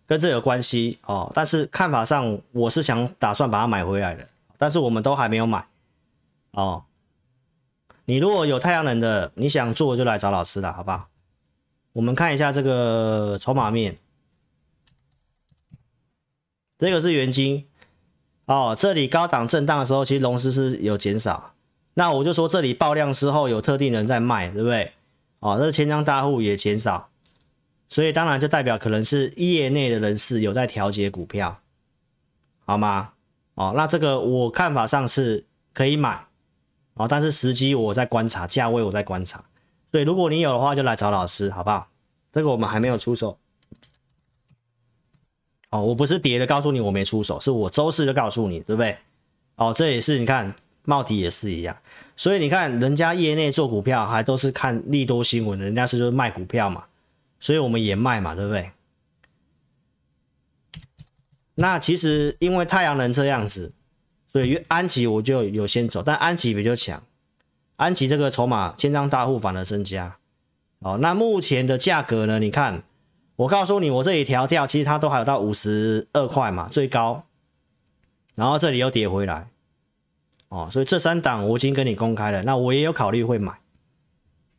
[0.06, 1.30] 跟这有关系哦。
[1.34, 4.26] 但是看法上，我是想打算把它买回来的。
[4.58, 5.66] 但是我们都还没有买
[6.52, 6.84] 哦。
[8.06, 11.08] 你如果有太阳能的，你想做就来找老师了，好不好？
[11.92, 13.98] 我们看一下这个筹码面，
[16.78, 17.66] 这个是元金
[18.44, 18.76] 哦。
[18.78, 21.54] 这里高档震荡的时候，其实融资是有减少。
[21.94, 24.92] 那我就说这里爆量之后，有特定人在卖，对不对？
[25.40, 27.08] 哦，这千张大户也减少，
[27.88, 31.60] 所以当然就代表可能是业内的人士有在调节股票，
[32.64, 33.12] 好吗？
[33.54, 36.26] 哦，那这个我看法上是可以买，
[36.94, 39.44] 哦，但是时机我在观察，价位我在观察，
[39.90, 41.88] 所以如果你有的话，就来找老师，好不好？
[42.32, 43.38] 这个我们还没有出手。
[45.70, 48.96] 哦，我不是跌的告诉你我没出手，是我周四就告诉你，对不对？
[49.56, 50.54] 哦，这也是你看。
[50.88, 51.76] 茂迪也是一样，
[52.14, 56.84] 所以你看人家业内做股票还都是看利多新闻，人家是就是卖股票嘛，
[57.38, 58.70] 所以我们也卖嘛，对不对？
[61.54, 63.72] 那其实因为太阳能这样子，
[64.28, 67.02] 所以安吉我就有先走，但安吉比较强，
[67.76, 70.18] 安吉这个筹码千张大户反而增加。
[70.80, 72.38] 哦，那目前的价格呢？
[72.38, 72.82] 你看，
[73.36, 77.24] 我告诉你，我这里调调，其实它都还有到五十二块嘛，最高，
[78.34, 79.48] 然后这里又跌回来。
[80.48, 83.58] 哦，所以这三档我已经跟你公开了，那我也有考虑会买。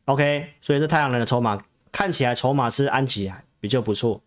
[0.06, 1.62] OK，所以这太阳能的筹码
[1.92, 4.22] 看起来筹码是安琪比较不错。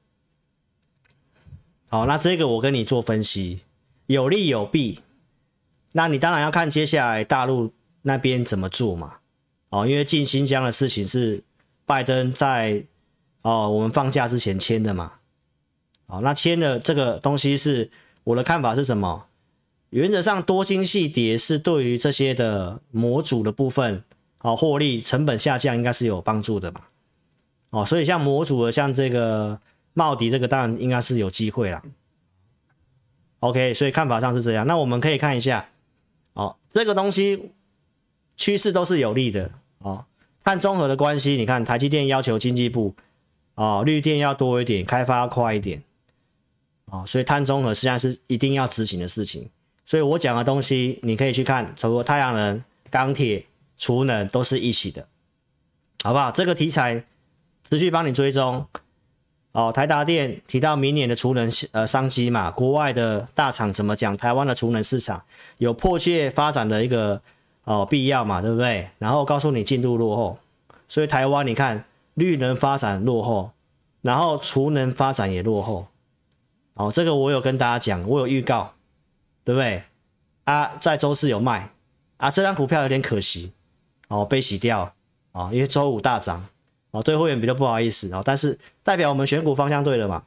[1.90, 3.62] 好，那这个我跟你做分析，
[4.08, 5.00] 有利有弊。
[5.92, 9.16] 那你当然要看接下来大陆那边怎么做嘛。
[9.70, 11.44] 哦，因为进新疆的事情是
[11.86, 12.86] 拜登在
[13.42, 15.14] 哦我们放假之前签的嘛。
[16.08, 17.90] 好，那签的这个东西是
[18.24, 19.28] 我的看法是什么？
[19.90, 24.06] 原则上，多晶细碟是对于这些的模组的部分，
[24.38, 26.82] 好获利成本下降，应该是有帮助的嘛。
[27.72, 29.60] 哦，所以像模组的，像这个
[29.94, 31.82] 茂迪这个，当然应该是有机会啦。
[33.40, 34.68] OK，所以看法上是这样。
[34.68, 35.68] 那我们可以看一下，
[36.34, 37.52] 哦，这个东西
[38.36, 40.06] 趋势都是有利的哦。
[40.44, 42.94] 碳中和的关系，你看台积电要求经济部，
[43.56, 45.82] 哦，绿电要多一点，开发要快一点，
[46.86, 49.50] 哦，所以碳中和实际上是一定要执行的事情。
[49.86, 53.46] 所以我讲的东西，你可以去看，除了太阳能、钢铁、
[53.78, 55.08] 储能都是一起的，
[56.04, 56.32] 好不好？
[56.32, 57.04] 这个题材
[57.72, 58.68] 持续帮你追踪。
[59.54, 64.16] 哦，台达电提到明年的储能呃商机嘛，国外的大厂怎么讲？
[64.18, 65.24] 台湾的储能市场
[65.58, 67.22] 有迫切发展的一个
[67.64, 68.90] 哦必要嘛，对不对？
[68.98, 70.38] 然后告诉你进度落后，
[70.90, 73.52] 所以台湾你看绿能发展落后，
[74.02, 75.88] 然后储能发展也落后。
[76.74, 78.74] 哦，这个我有跟大家讲，我有预告。
[79.44, 79.82] 对不对？
[80.44, 81.72] 啊，在周四有卖
[82.18, 83.52] 啊，这张股票有点可惜
[84.08, 84.94] 哦，被洗掉
[85.32, 86.46] 哦，因为周五大涨
[86.92, 90.24] 哦，对会员比较不好意思哦，但是代表我们选股方向对了嘛，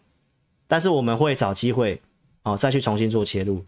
[0.66, 2.00] 但是我们会找机会
[2.42, 3.64] 哦，再去重新做切入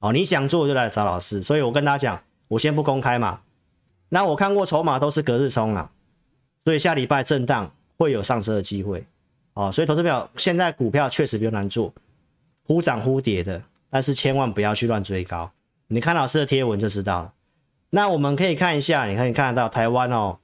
[0.00, 3.40] 哦，你想做就来找老师，所以我跟大家讲，我先不公开嘛，
[4.08, 5.90] 那我看过筹码都是隔日冲啊，
[6.64, 9.04] 所以下礼拜震荡会有上车的机会
[9.54, 11.92] 哦，所以投资票现在股票确实比较难做，
[12.64, 13.62] 忽涨忽跌的。
[13.88, 15.50] 但是千万不要去乱追高，
[15.86, 17.32] 你看老师的贴文就知道了。
[17.90, 20.38] 那我们可以看一下，你可以看得到台湾哦，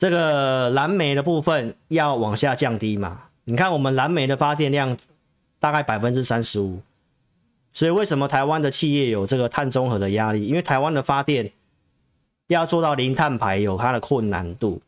[0.00, 3.24] 这个燃煤的部分要往下降低嘛？
[3.44, 4.96] 你看我们燃煤的发电量
[5.58, 6.80] 大概百分之三十五，
[7.70, 10.46] 所以为什么台湾的企业有这个碳中和的压力？
[10.46, 11.52] 因为台湾的发电
[12.46, 14.80] 要做到零碳排有它的困难度。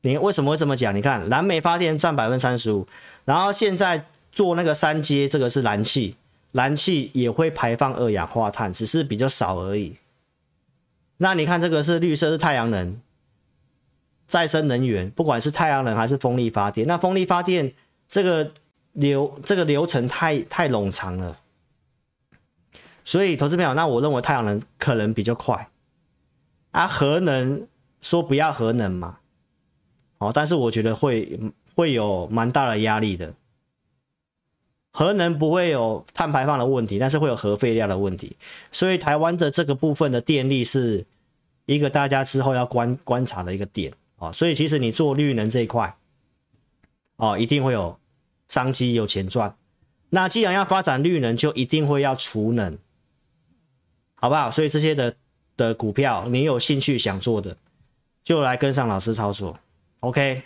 [0.00, 0.96] 你为什么会这么讲？
[0.96, 2.86] 你看燃煤发电占百分之三十五，
[3.26, 4.06] 然后现在。
[4.34, 6.16] 做那个三阶，这个是燃气，
[6.50, 9.94] 燃气也会排放二氧化碳，只是比较少而已。
[11.18, 13.00] 那你看这个是绿色，是太阳能，
[14.34, 17.72] 再生能源，不管是太阳能还是风力发电，那风力发电
[18.08, 18.50] 这个
[18.90, 21.38] 流这个流程太太冗长了，
[23.04, 25.68] 所以投资朋友，那我认为太阳能可能比较快。
[26.72, 27.64] 啊，核能
[28.00, 29.18] 说不要核能嘛，
[30.18, 31.38] 哦，但是我觉得会
[31.76, 33.32] 会有蛮大的压力的。
[34.90, 38.36] 核能不会有碳排放的问题，但是会有核废料的问题，
[38.72, 41.06] 所以台湾的这个部分的电力是
[41.66, 43.92] 一个大家之后要观观察的一个点
[44.32, 45.96] 所以其实你做绿能这一块
[47.16, 47.98] 哦，一定会有
[48.48, 49.56] 商机，有钱赚。
[50.10, 52.78] 那既然要发展绿能，就一定会要储能，
[54.14, 54.50] 好不好？
[54.50, 55.16] 所以这些的
[55.56, 57.56] 的股票，你有兴趣想做的，
[58.22, 59.58] 就来跟上老师操作
[60.00, 60.42] ，OK？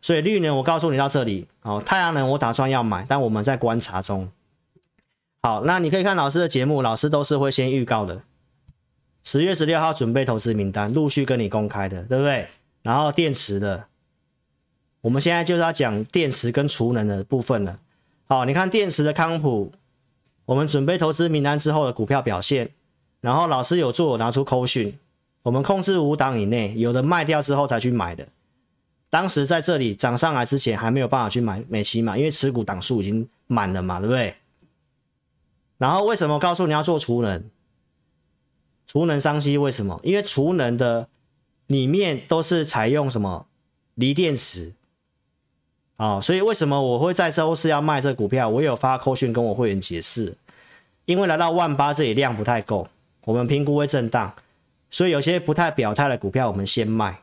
[0.00, 4.30] 所以绿能我告诉你到这里，哦，太阳能我打算要买，但我们在观察中。
[5.42, 8.22] 好，那你可以看老师的节目，老师都是会先预告的。
[9.22, 12.48] 十月十六号准备投资名单，陆续跟你公开的，对不对？
[12.84, 13.86] 然后电池的，
[15.00, 17.80] 我们现在就是要讲电池跟储能的部分了。
[18.26, 19.72] 好，你看电池的康普，
[20.44, 22.70] 我们准备投资名单之后的股票表现，
[23.22, 24.98] 然后老师有做拿出扣讯，
[25.42, 28.28] 我们控制五档以内，有的卖掉之后才去买的。
[29.08, 34.36] 当时在这里涨上来之前还没有办法去买美琪嘛，因为持股档数已经满了嘛，对不对？
[35.78, 37.42] 然后为什么告诉你要做储能？
[38.86, 39.98] 储能商机为什么？
[40.02, 41.08] 因为储能的
[41.66, 43.46] 里面都是采用什么
[43.94, 44.74] 锂电池
[45.96, 48.48] 啊、哦，所以为什么我会在周四要卖这股票？
[48.48, 50.36] 我有发扣讯跟我会员解释，
[51.04, 52.88] 因为来到万八这里量不太够，
[53.24, 54.34] 我们评估会震荡，
[54.90, 57.20] 所以有些不太表态的股票我们先卖。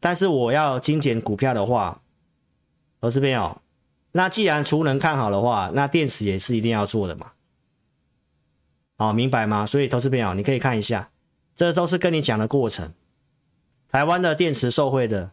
[0.00, 2.00] 但是我要精简股票的话，
[3.00, 3.60] 我这边哦。
[4.12, 7.30] 那既然储能看好的话，那电池也是一定要做的嘛。
[8.96, 9.64] 好，明白吗？
[9.64, 11.10] 所以投资朋友，你可以看一下，
[11.60, 12.90] 这都是跟你讲的过程。
[13.86, 15.30] 台湾的电池受惠的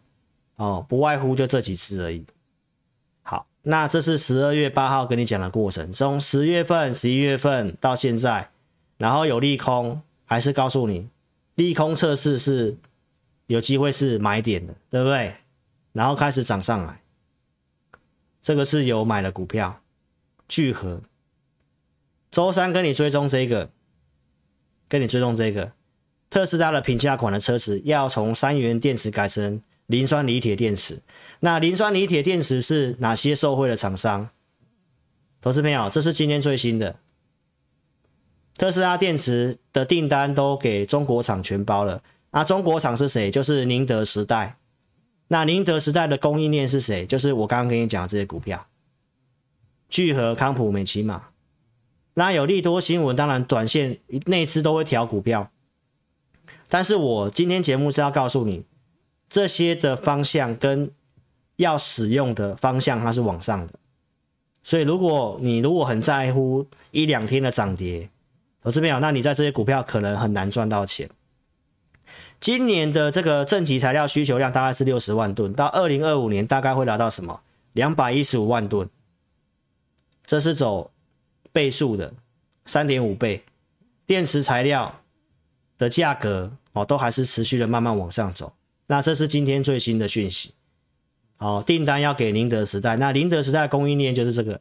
[0.57, 2.25] 哦，不外乎就这几次而已。
[3.21, 8.51] 好，那这是十二月八号跟你讲的过程，从十月份、十一月份到现在，
[8.97, 11.07] 然后有利空，还是告诉你
[11.55, 12.75] 利空测试是
[13.45, 15.33] 有机会是买点的，对不对？
[15.93, 16.99] 然后开始涨上来。
[18.41, 19.81] 这个是有买的股票，
[20.49, 21.01] 聚合。
[22.29, 23.69] 周三跟你追踪这个，
[24.89, 25.71] 跟你追踪这个，
[26.29, 30.99] 特斯拉的平价款的车子要从三元电池改成磷酸锂铁电池。
[31.39, 34.29] 那磷酸锂铁电池是哪些受惠的厂商？
[35.39, 36.99] 投资朋友，这是今天最新的，
[38.57, 42.03] 特斯拉电池的订单都给中国厂全包了。
[42.31, 43.31] 那中国厂是谁？
[43.31, 44.57] 就是宁德时代。
[45.29, 47.05] 那宁德时代的供应链是谁？
[47.05, 48.67] 就是我刚刚跟你讲的这些股票，
[49.87, 51.29] 聚合、康普、美琪玛。
[52.15, 55.51] 那有利多新闻，当然短线内资都会调股票。
[56.69, 58.63] 但是我今天节目是要告诉你，
[59.29, 60.91] 这些的方向跟
[61.55, 63.73] 要使用的方向，它是往上的。
[64.63, 68.09] 所以如果你如果很在乎一两天的涨跌，
[68.61, 71.09] 投资朋友，那你在这些股票可能很难赚到钱。
[72.39, 77.39] 今年的这个正极材料需求量大概是六十万吨，到二零二五年大概会达到什么？
[77.73, 78.89] 两百一十五万吨，
[80.25, 80.91] 这是走
[81.51, 82.13] 倍数的，
[82.65, 83.43] 三点五倍。
[84.05, 85.01] 电池材料
[85.77, 88.53] 的价格哦，都还是持续的慢慢往上走。
[88.87, 90.53] 那这是今天最新的讯息。
[91.37, 94.59] 哦，订单要给宁德时代，那宁德时代供应链就是这个。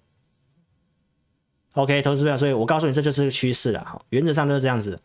[1.73, 3.81] OK，投资票，所以我告诉你，这就是个趋势了。
[3.85, 5.01] 哈，原则上就是这样子。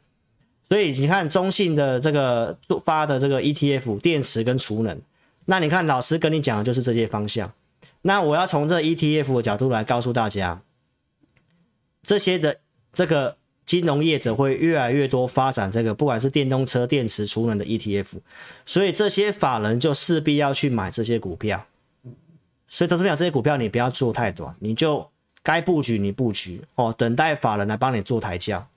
[0.64, 5.02] 所以你看中信的这个发的这个 ETF 电池跟储能，
[5.46, 7.54] 那你看老师跟你讲的就是这些方向。
[8.04, 10.62] 那我要从这 ETF 的角度来告诉大家，
[12.04, 12.58] 这些的
[12.94, 18.08] 这个金融业者会越来越多发展这个，不管是电动车电池储能的 ETF，
[18.66, 21.66] 所以这些法人就势必要去买这些股票。
[22.68, 25.10] 所以投资者这些股票你不要做太短，你就
[25.44, 28.68] 该布局你布局哦，等待法人来帮你做抬轿。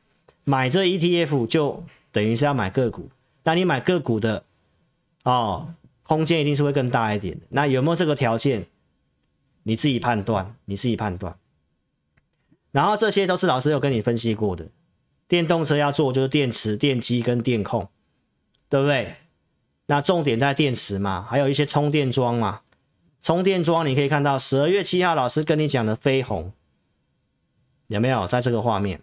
[0.45, 1.83] 买这 ETF 就
[2.13, 3.09] 等于是要买个股，
[3.45, 4.45] 那你买个股的
[5.25, 7.37] 哦，空间一定是会更大一点。
[7.51, 8.67] 那有没有这个条件？
[9.67, 11.35] 你自己判断，你自己判断。
[12.75, 14.67] 然后这些都是老师有跟你分析过的，
[15.29, 17.89] 电动车要做就是电池、电机跟电控，
[18.69, 19.15] 对不对？
[19.87, 22.63] 那重点在电池嘛，还有一些充电桩嘛。
[23.23, 26.53] 充电桩你可以看到，十二月七号老师跟你讲的飞鸿，
[27.87, 29.01] 有没有在这个画面？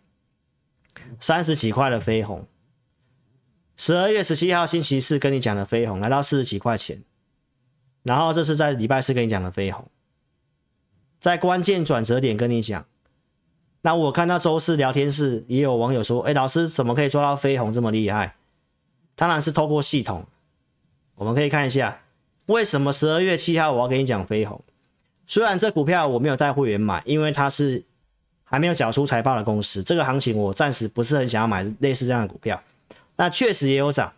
[1.22, 2.46] 三十几块的飞鸿，
[3.78, 7.02] 十二月十七号星期四跟你讲的飞鸿来到四十几块钱，
[8.04, 9.90] 然后这是在礼拜四跟你讲的飞鸿，
[11.22, 12.86] 在关键转折点跟你讲。
[13.82, 18.36] 那我看到周四聊天室也有网友说：“哎，老师怎么可以抓到飞鸿这么厉害？”
[19.16, 20.26] 当然是透过系统。
[21.16, 22.02] 我们可以看一下
[22.48, 24.62] 为什么十二月七号我要跟你讲飞鸿。
[25.26, 27.84] 虽然这股票我没有带会员买，因为它是。
[28.44, 32.62] 还没有缴出财报的公司，这个行情我暂时不是很想要买类似这样的股票。
[33.16, 34.12] 那确实也有涨，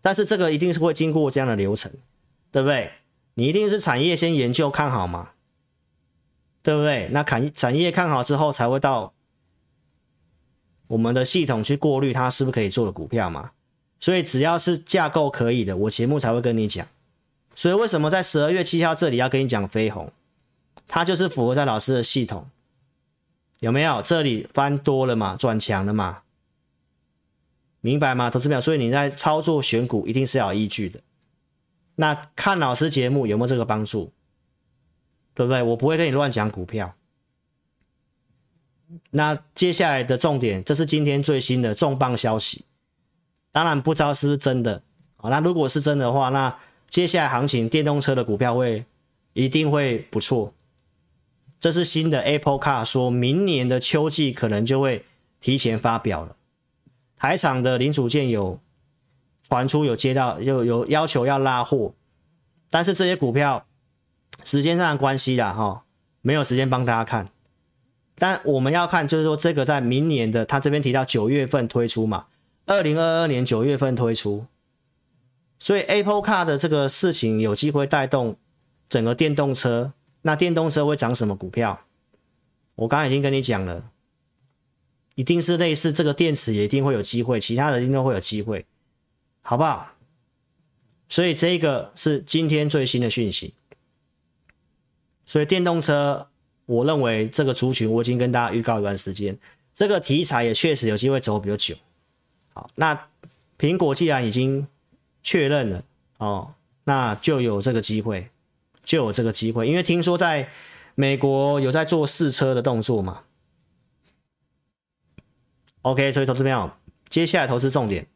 [0.00, 1.92] 但是这个一定是会经过这样的流程，
[2.50, 2.90] 对不对？
[3.34, 5.32] 你一定是产业先研究看好嘛，
[6.68, 7.08] 对不对？
[7.12, 9.14] 那产产业看好之后，才会到
[10.86, 13.52] 我们的系统去过滤它是不是可以做的股票嘛。
[13.98, 16.86] 所以只要是架构可以的，我节目才会跟你讲。
[17.54, 20.12] 所以为什么在十二月七号这里要跟你讲飞鸿？
[20.86, 22.46] 它就是符合在老师的系统，
[23.60, 24.02] 有没有？
[24.02, 26.18] 这里翻多了嘛，转强了嘛，
[27.80, 28.28] 明白吗？
[28.28, 31.00] 投资表，所以你在操作选股一定是要有依据的。
[31.94, 34.12] 那看老师节目有没有这个帮助？
[35.38, 35.62] 对不对？
[35.62, 36.92] 我不会跟你乱讲股票。
[39.10, 42.64] 那接下来的重点，这是今天最新的重磅消息，
[43.52, 44.82] 当然不知道是不是真的
[45.18, 45.30] 啊。
[45.30, 46.58] 那如果是真的话，那
[46.88, 48.84] 接下来行情电动车的股票会
[49.32, 50.52] 一定会不错。
[51.60, 55.04] 这是新的 Apple Car 说明年的秋季可能就会
[55.40, 56.34] 提前发表了。
[57.16, 58.58] 台厂的零组件有
[59.44, 61.94] 传出有接到有有要求要拉货，
[62.70, 63.64] 但是这些股票
[64.48, 65.84] 时间上的关系啦，哈，
[66.22, 67.28] 没有时间帮大家看。
[68.14, 72.28] 但我们要看，就是说这个在明年的，他这边提到九月份推出嘛，
[72.64, 74.46] 二零二二年九月份推出，
[75.58, 78.38] 所以 Apple Car 的这个事情有机会带动
[78.88, 79.92] 整个电动车。
[80.22, 81.84] 那电动车会涨什么股票？
[82.76, 83.90] 我刚才已经跟你讲了，
[85.14, 88.64] 一定是类似这个电池也一定会有机会，其他的一定会有机会，
[89.42, 89.92] 好不好？
[91.10, 93.54] 所以这个是今天最新的讯息，
[95.28, 96.26] 所以电动车。
[96.68, 99.38] 我认为这个族群我已经跟大家预告一段时间，
[99.72, 101.74] 这个题材也确实有机会走比较久。
[102.52, 103.08] 好，那
[103.58, 104.68] 苹果既然已经
[105.22, 105.82] 确认了
[106.18, 106.52] 哦，
[106.84, 108.28] 那就有这个机会，
[108.84, 110.50] 就有这个机会，因为听说在
[110.94, 113.22] 美国有在做试车的动作嘛。
[115.80, 116.70] OK，所以投资朋友，
[117.08, 118.06] 接下来投资重点，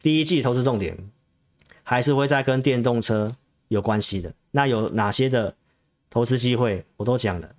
[0.00, 0.98] 第一季投资重点
[1.84, 3.36] 还是会在跟电动车
[3.68, 4.34] 有关系的。
[4.50, 5.54] 那有哪些的
[6.12, 7.56] 投资机会，我都讲了。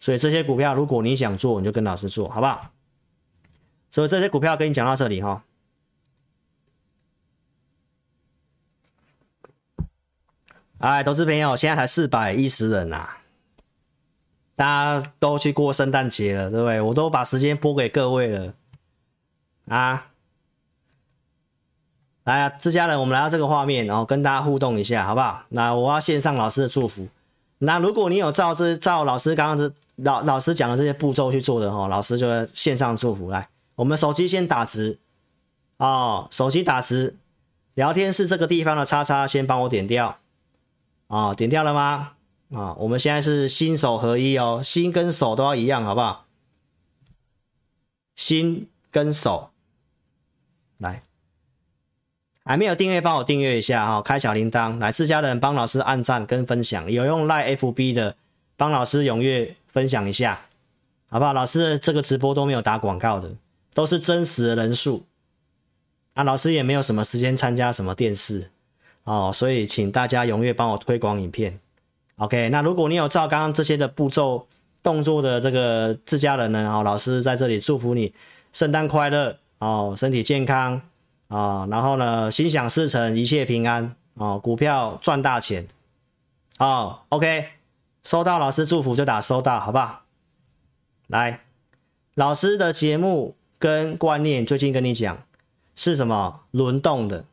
[0.00, 2.72] 所以这些股票，如果你想做，你就跟老师做，好不好？
[3.90, 5.44] 所以这些股票跟你讲到这里哈。
[10.78, 13.18] 哎，投资朋友，现在才四百一十人呐、啊，
[14.56, 14.64] 大
[15.00, 16.80] 家都去过圣诞节了，对不对？
[16.80, 18.54] 我都把时间拨给各位了
[19.66, 20.07] 啊！
[22.28, 25.44] 来啊，自家人，我们来到这个画面，然后跟大家互动一下，好不好？
[25.48, 27.08] 那我要献上老师的祝福。
[27.56, 33.48] 那如果你有照这照老师刚刚这老老师讲的这些步骤去做的哈，老师就线上祝福来。
[33.76, 34.98] 我们手机先打直
[35.78, 37.16] 哦，手机打直，
[37.72, 40.18] 聊天室这个地方的叉叉先帮我点掉
[41.06, 42.10] 啊、哦，点掉了吗？
[42.52, 46.26] 啊、我们现在是心手合一哦，心跟手都要一样，好不好？
[48.16, 49.48] 心跟手
[50.76, 51.07] 来。
[52.48, 54.78] 还没有订阅，帮我订阅一下哈，开小铃铛。
[54.78, 58.16] 来自家人帮老师按赞跟分享，有用 Line FB 的
[58.56, 60.46] 帮老师踊跃分享一下，
[61.10, 61.34] 好不好？
[61.34, 63.30] 老师这个直播都没有打广告的，
[63.74, 65.04] 都是真实的人数。
[66.14, 68.50] 啊，老师也没有什么时间参加什么电视
[69.04, 71.60] 哦，所以请大家踊跃帮我推广影片。
[72.16, 74.46] OK，那如果你有照刚刚这些的步骤
[74.82, 78.14] 动作的这个自家人呢，哦，老师在这里祝福你
[78.54, 80.80] 圣诞快乐哦，身体健康。
[81.28, 85.68] 啊、然后呢，心想事成，一切平安哦，股票赚大钱
[86.58, 87.00] 哦。
[87.10, 87.48] OK，
[88.02, 90.04] 收到老师祝福就打收到，好不好？
[91.06, 91.44] 来，
[92.14, 95.22] 老师的节目跟观念最近跟你讲
[95.74, 96.40] 是什么？
[96.50, 97.24] 轮动的。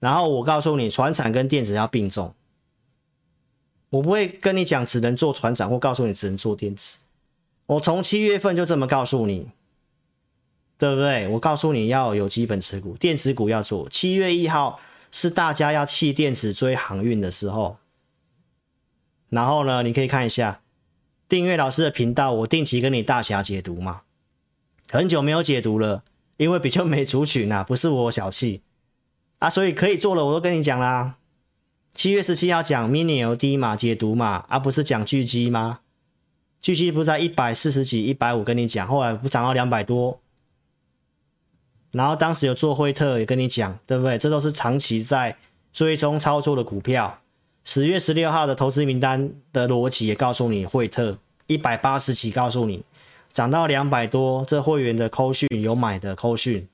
[0.00, 2.34] 然后我告诉你，传产跟电子要并重。
[3.90, 6.98] 我不会跟你讲只能做船产，或告诉你只能做电子。
[7.66, 9.48] 我从七月份就这么告诉你。
[10.78, 11.26] 对不对？
[11.28, 13.88] 我告诉你要有基本持股，电子股要做。
[13.88, 14.78] 七月一号
[15.10, 17.78] 是大家要弃电子追航运的时候。
[19.28, 20.60] 然后呢，你可以看一下
[21.28, 24.02] 订阅老师的频道，我定期跟你大侠解读嘛。
[24.88, 26.04] 很久没有解读了，
[26.36, 28.62] 因为比较没族群啊，不是我小气
[29.38, 31.16] 啊，所以可以做了，我都跟你讲啦。
[31.94, 35.80] 七月十七号讲 mini LED 嘛，解读嘛，而、啊、不是讲巨基吗？
[36.60, 40.20] 巨基不在一百四十几、一百五跟你讲，后来不涨到两百多。
[41.96, 44.18] 然后当时有做惠特也跟你讲，对不对？
[44.18, 45.34] 这都是长期在
[45.72, 47.20] 追踪操作的股票。
[47.64, 51.16] 十月十六号的投资名单的逻辑也告诉你，惠特
[51.46, 52.84] 一百八十几，告诉你
[53.32, 54.44] 涨到两百多。
[54.46, 56.68] 这会员的扣讯有买的扣讯，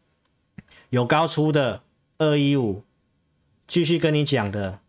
[0.91, 1.83] 有高出的
[2.19, 2.83] 二一五，
[3.69, 4.81] 继续跟你讲的，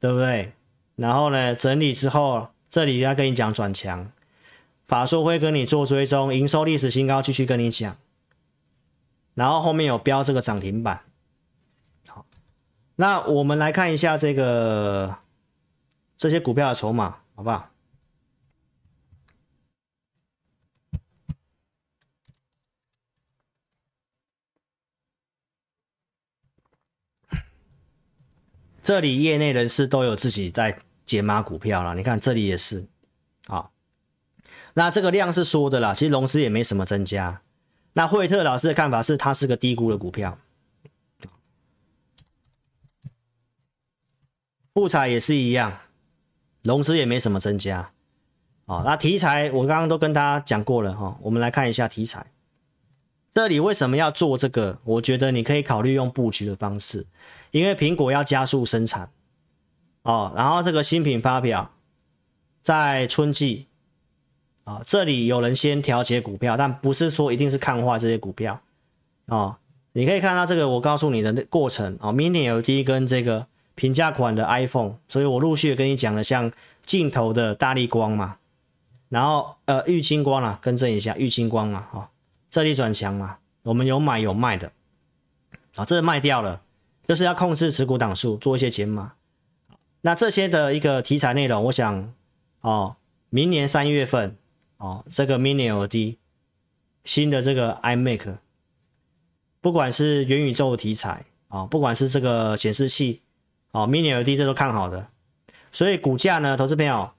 [0.00, 0.52] 对不对？
[0.96, 4.10] 然后呢，整理之后，这里要跟你讲转强，
[4.88, 7.96] 法说会跟你做追踪，营收历史新高，继续跟你讲。
[9.40, 11.00] 然后后面有标这个涨停板，
[12.06, 12.26] 好，
[12.96, 15.16] 那我们来看一下这个
[16.14, 17.70] 这些股票的筹码，好不好？
[28.82, 31.94] 这里业内人士都有自己在解码股票了。
[31.94, 32.86] 你看这里也是，
[33.46, 33.70] 啊，
[34.74, 37.40] 那这个量是缩的啦，其实融资也没什么增加。
[37.92, 40.38] 那惠特老师的看法是，它是个低估的股票。
[44.72, 45.80] 富彩也是一样，
[46.62, 47.90] 融资也没什么增加。
[48.66, 52.30] 哦，那题材我刚刚都跟大家讲过了哈，我们来看一下题材。
[53.32, 54.78] 这里为什么要做这个？
[54.84, 57.06] 我觉得你可以考虑用布局的方式，
[57.50, 59.10] 因为苹果要加速生产
[60.02, 61.72] 哦，然后这个新品发表
[62.62, 63.66] 在春季
[64.70, 68.60] 啊，这里有人先调节股票，但不是说一定是看坏这些股票
[69.26, 69.56] 哦。
[69.92, 76.52] 你可以看到这个，我告诉你的那过程哦明年有第一根这个平价款的 iPhone，所以我陆续跟你讲了，像
[76.86, 78.36] 镜头的大力光嘛，
[79.08, 82.08] 然后呃玉清光啊，更正一下玉清光嘛，哈、哦。
[82.48, 84.70] 这里转强嘛，我们有买有卖的，
[85.74, 86.62] 啊，这是卖掉了，
[87.02, 89.14] 就是要控制持股档数，做一些减码。
[90.02, 92.12] 那这些的一个题材内容，我想，
[92.60, 92.96] 哦，
[93.28, 94.36] 明年三月份，
[94.80, 96.16] 哦，这个 Mini LED
[97.04, 98.38] 新的这个 iMac，
[99.60, 103.20] 不管是元宇宙题材，啊，不管是这个显示器，
[103.72, 105.08] 哦，Mini LED 这都看好的，
[105.70, 107.10] 所以股价呢，投资朋友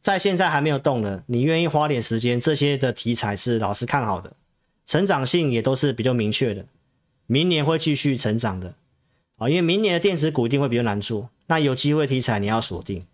[0.00, 4.32] 在现在还没有动的，你愿意花点时间，这些的题材是老师看好的。
[4.86, 6.64] 成长性也都是比较明确的，
[7.26, 8.74] 明年会继续成长的
[9.36, 13.04] 啊，因为明年的电子股一定会比较难做，那有机会题材你要锁定。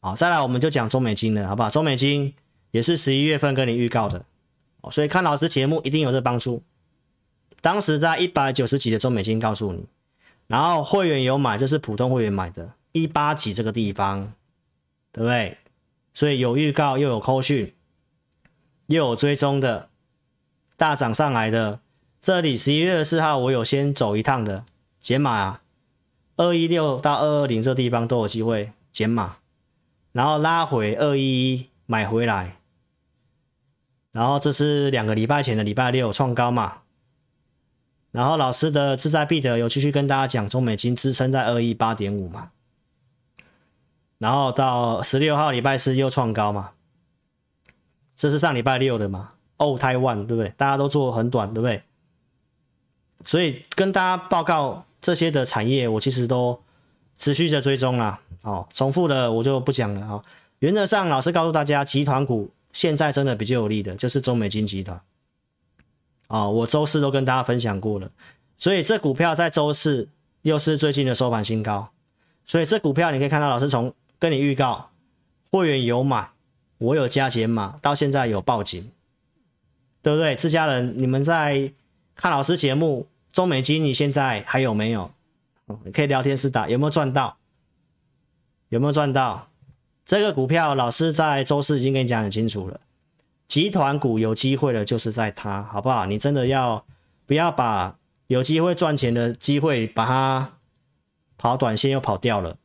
[0.00, 1.68] 好，再来我们就讲中美金了，好不好？
[1.68, 2.32] 中美金
[2.70, 4.24] 也是十一月份跟你预告的，
[4.90, 6.62] 所以看老师节目一定有这帮助。
[7.60, 9.86] 当时在一百九十几的中美金告诉你，
[10.46, 14.32] 然后会员有买，这是普通会员买的，一八几这个地方，
[15.10, 15.58] 对不对？
[16.14, 17.74] 所以有预告又有扣讯，
[18.86, 19.88] 又有追踪的。
[20.76, 21.80] 大涨上来的，
[22.20, 24.64] 这里十一月四号我有先走一趟的
[25.00, 25.62] 减码啊，
[26.36, 29.38] 二一六到二二零这地方都有机会减码，
[30.12, 32.58] 然后拉回二一一买回来，
[34.12, 36.82] 然后这是两个礼拜前的礼拜六创高嘛，
[38.10, 42.50] 然后老师的志在必得有继续跟大家讲中美金支撑在二一八点五嘛，
[44.18, 46.72] 然后到十六号礼拜四又创高嘛，
[48.16, 49.32] 这是上礼拜六的嘛。
[49.58, 50.52] 哦，台湾对不对？
[50.58, 51.82] 大家都做很短，对不对？
[53.24, 56.62] 所以跟大家报告这些的产业，我其实都
[57.16, 58.20] 持续的追踪啦。
[58.42, 60.24] 哦，重复的我就不讲了啊、哦。
[60.60, 65.00] 原则上，老师告诉大家，集团股现在真的比较有利的，就是中美金集团。
[66.28, 68.10] 哦，我周四都跟大家分享过了。
[68.56, 70.08] 所以这股票在周四
[70.42, 71.90] 又是最近的收盘新高。
[72.44, 74.90] 所以这股票你可以看到，老师从跟你预告，
[75.50, 76.30] 会员有买，
[76.78, 78.90] 我有加减码，到现在有报警。
[80.02, 80.36] 对不对？
[80.36, 81.72] 自家人，你们在
[82.14, 85.10] 看老师节目，中美金你现在还有没有？
[85.92, 87.36] 可以聊天室打，有没有赚到？
[88.68, 89.48] 有没有赚到？
[90.06, 92.80] 这个股票老师在周四已经跟你讲很清楚了，
[93.48, 96.06] 集团股有机会的，就是在它，好不好？
[96.06, 96.86] 你真的要
[97.26, 97.98] 不要把
[98.28, 100.54] 有机会赚钱的机会把它
[101.36, 102.56] 跑短线又跑掉了？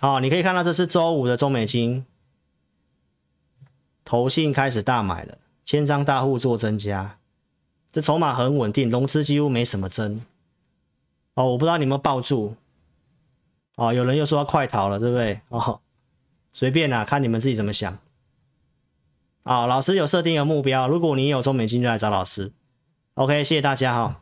[0.00, 2.06] 好，你可以看到这是周五的中美金，
[4.02, 5.36] 投信开始大买了。
[5.66, 7.18] 千张大户做增加，
[7.90, 10.22] 这筹码很稳定，融资几乎没什么增。
[11.34, 12.56] 哦，我不知道你们抱住。
[13.76, 15.40] 哦，有人又说要快逃了，对不对？
[15.48, 15.80] 哦，
[16.52, 17.92] 随便啦，看你们自己怎么想。
[19.44, 22.50] 啊、哦，老师有设定一个目标，如果你有中美金就来找老师。
[23.14, 24.16] OK，谢谢大家哈、哦。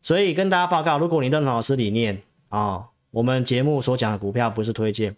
[0.00, 5.16] 所以跟大家报告，如果你认同老师理念啊、哦，我们节目所讲的股票不是推荐。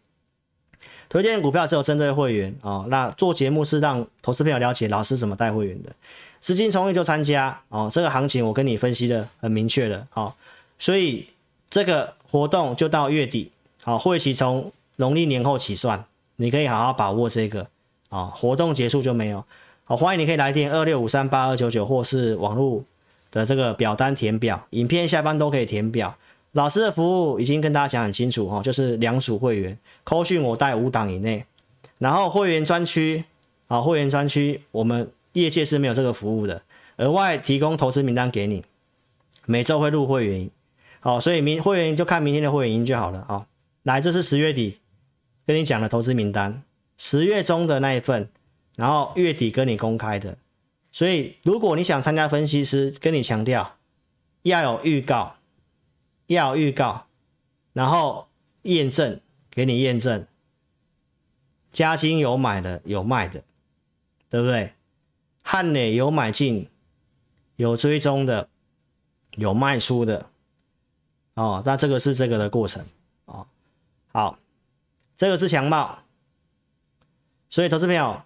[1.08, 5.92] 推荐股票只有针对会员哦，那做节目是让投资朋友了解老师怎么带会员的，
[6.40, 7.90] 资金充裕就参加哦。
[7.92, 10.32] 这个行情我跟你分析的很明确的哦，
[10.78, 11.28] 所以
[11.68, 13.52] 这个活动就到月底，
[13.84, 16.04] 好，会期从农历年后起算，
[16.36, 17.66] 你可以好好把握这个
[18.10, 19.44] 啊，活动结束就没有。
[19.82, 22.84] 好，欢迎你可以来电二六五三八二九九，或是网络
[23.32, 26.16] 的这个表单填表，影片下方都可以填表。
[26.52, 31.44] 老师的服务已经跟大家讲很清楚哈，就是两组会员，扣讯我带五档以内，
[31.98, 33.24] 然后会员专区
[33.66, 36.62] 啊，会员专区我们业界是没有这个服务的，
[36.98, 38.62] 额外提供投资名单给你，
[39.46, 40.48] 每周会入会员，
[41.00, 43.46] 好，所以明会员就看明天的会员营就好了啊。
[43.82, 44.78] 来，这是十月底
[45.46, 46.62] 跟你讲的投资名单，
[46.96, 48.28] 十月中的那一份，
[48.76, 50.38] 然后月底跟你公开的，
[50.90, 53.76] 所以如果你想参加分析师，跟你强调
[54.42, 55.36] 要有预告。
[56.28, 57.08] 要有预告，
[57.74, 58.28] 然后
[58.62, 59.20] 验证，
[59.50, 60.26] 给你验证。
[61.72, 63.42] 嘉金有买的，有卖的，
[64.30, 64.72] 对不对？
[65.42, 66.70] 汉磊有买进，
[67.56, 68.48] 有追踪的，
[69.32, 70.30] 有卖出的。
[71.34, 72.86] 哦，那这个是这个的过程。
[74.12, 74.38] 好，
[75.16, 75.98] 这个是强茂。
[77.48, 78.22] 所以，投资朋友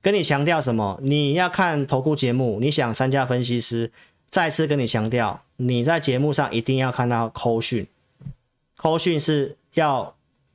[0.00, 0.98] 跟你强调什么？
[1.02, 3.92] 你要看投顾节目，你想参加分析师，
[4.30, 7.86] 再次跟你强调，你在节目上一定要看到扣讯，
[8.76, 10.14] 扣讯是要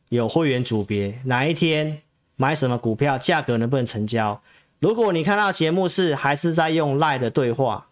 [0.10, 2.02] 有会员组别，哪一天
[2.36, 4.42] 买什么股票，价格能不能成交？
[4.80, 7.88] 如果你看到节目是还是在用赖的对话，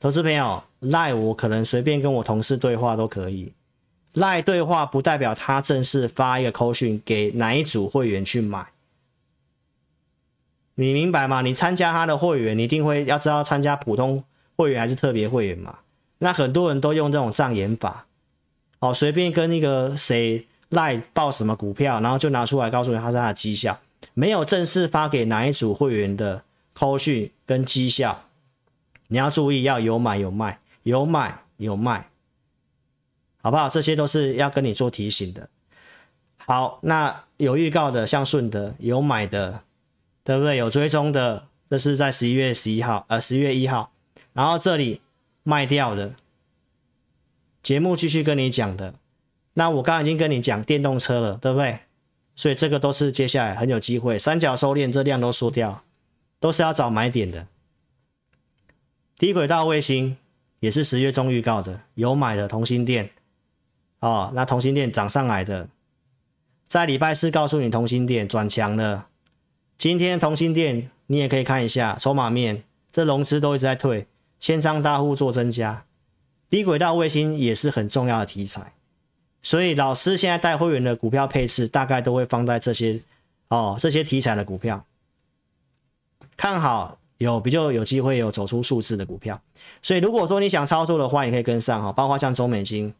[0.00, 3.52] 投资朋友赖我可能随便跟我同事对话都可以，
[4.14, 8.66] 赖对话不代表他正式发一个扣讯给哪一组会员去买。
[10.74, 11.42] 你明白吗？
[11.42, 14.24] 你参加他的会员，你一定会要知道参加普通
[14.56, 15.78] 会员还是特别会员嘛？
[16.18, 18.06] 那很多人都用这种障眼法，
[18.78, 23.78] 哦，随便跟那个谁赖报什么股票，然后就拿出来告诉你他是他的绩效，
[24.14, 26.42] 没有正式发给哪一组会员的
[26.72, 28.24] 扣讯跟绩效，
[29.08, 32.08] 你要注意要有买有卖，有买有卖，
[33.42, 33.68] 好不好？
[33.68, 35.46] 这些都是要跟你做提醒的。
[36.38, 39.62] 好，那有预告的，像顺德有买的。
[40.24, 40.56] 对不对？
[40.56, 43.90] 有追踪的，这是在十一月十一号，呃，十月一号。
[44.32, 45.00] 然后这里
[45.42, 46.14] 卖掉的，
[47.60, 48.94] 节目继续跟你讲的。
[49.54, 51.80] 那我刚刚已经跟你讲电动车了，对不对？
[52.36, 55.82] 所以这个都是接下来很有机会，三角收敛，这量都缩掉，
[56.38, 57.48] 都是要找买点的。
[59.18, 60.16] 低轨道卫星
[60.60, 63.10] 也是十月中预告的，有买的同心电，
[64.02, 65.68] 哦，那同心电涨上来的，
[66.66, 69.06] 在礼拜四告诉你同心电转强了。
[69.78, 74.08] 今天同心电，你也可以看一下筹码面，这融资都一直在退，
[74.40, 75.84] 千张大户做增加，
[76.50, 78.72] 低轨道卫星也是很重要的题材，
[79.40, 83.00] 所以老师现在带会员的股票配置，大概都会放在这些
[83.50, 84.84] 哦，这些题材的股票，
[86.36, 89.40] 看好有比较有机会有走出数字的股票，
[89.80, 92.92] 所以如果说你想操作的话，你可以跟上哈，包括像中美金，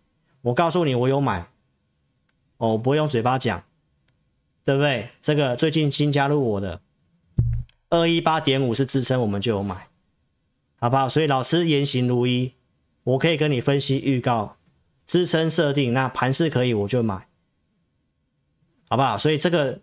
[0.42, 1.46] 我告诉你我有买，
[2.58, 3.64] 哦，不会用嘴巴讲。
[4.64, 5.08] 对不对？
[5.20, 6.80] 这个最近新加入我的
[7.90, 9.88] 二一八点五是支撑，我们就有买，
[10.78, 11.08] 好不好？
[11.08, 12.54] 所以老师言行如一，
[13.02, 14.56] 我可以跟你分析预告
[15.04, 17.26] 支撑设定，那盘势可以我就买，
[18.88, 19.18] 好不好？
[19.18, 19.80] 所以这个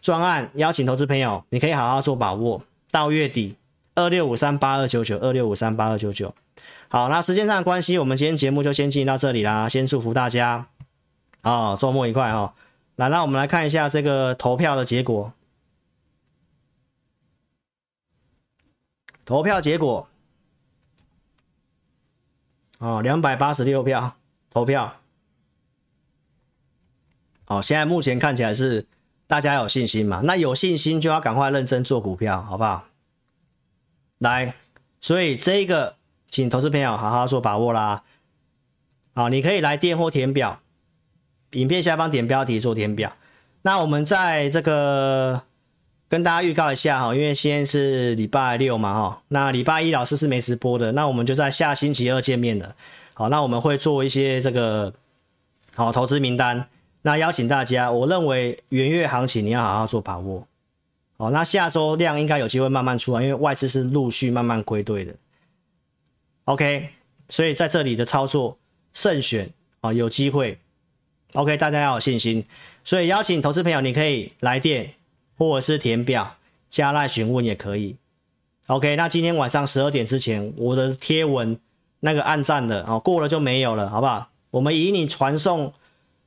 [0.00, 3.56] 专案邀请投资朋友，你可以好好做把握，到月底
[3.94, 6.34] 二六五三八二九九二六五三八二九九。
[6.88, 10.68] 好，那时间上的关系，我们今天节目就先进行到这里啦，先祝福大家
[11.42, 12.54] 啊，周末愉快哦。
[12.96, 15.32] 来，那我们来看一下这个投票的结果。
[19.24, 20.06] 投票结果，
[22.78, 24.16] 哦，两百八十六票
[24.50, 24.96] 投票。
[27.46, 28.86] 哦，现在目前看起来是
[29.26, 30.20] 大家有信心嘛？
[30.24, 32.84] 那有信心就要赶快认真做股票，好不好？
[34.24, 34.54] 来，
[35.00, 35.94] 所以这一个，
[36.28, 38.02] 请投资朋友好好做把握啦。
[39.14, 40.60] 好，你可以来电或填表。
[41.52, 43.12] 影片下方点标题做填表，
[43.62, 45.42] 那我们在这个
[46.08, 52.74] 跟大家预告一下哈，因为现在是礼拜六嘛哈，那礼拜一老师是没直播的，那我们就在下星期二见面了。
[53.12, 54.92] 好，那我们会做一些这个
[55.76, 56.66] 好投资名单，
[57.02, 60.48] 那邀请大家，我认为元月行情你要好好做把握。
[61.16, 65.14] 好，那下周量应该有机会慢慢出来，因为外资是陆续慢慢归队的。
[66.44, 66.90] OK，
[67.28, 68.58] 所以在这里的操作
[68.92, 69.50] 慎选
[69.80, 70.58] 啊，有机会。
[71.34, 72.44] OK，大家要有信心，
[72.84, 74.94] 所以邀请投资朋友，你可以来电
[75.36, 76.36] 或者是填表
[76.68, 77.96] 加赖询问也可以。
[78.66, 81.58] OK，那今天晚上十二点之前，我的贴文
[82.00, 84.30] 那个按赞的哦，过了就没有了，好不好？
[84.50, 85.72] 我们以你传送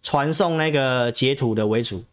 [0.02, 2.04] 传送那个截图的为主。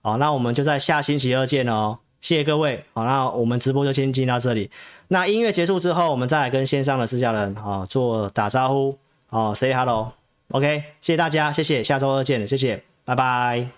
[0.00, 2.84] 好，那我们就在下星期二见哦，谢谢各位。
[2.92, 4.70] 好，那我们直播就先进到这里。
[5.08, 10.12] 那音乐结束之后，我们再来跟线上的自家人啊做打招呼，好，say hello。
[10.50, 13.68] OK，谢谢大家，谢谢，下周二见，谢谢，拜拜。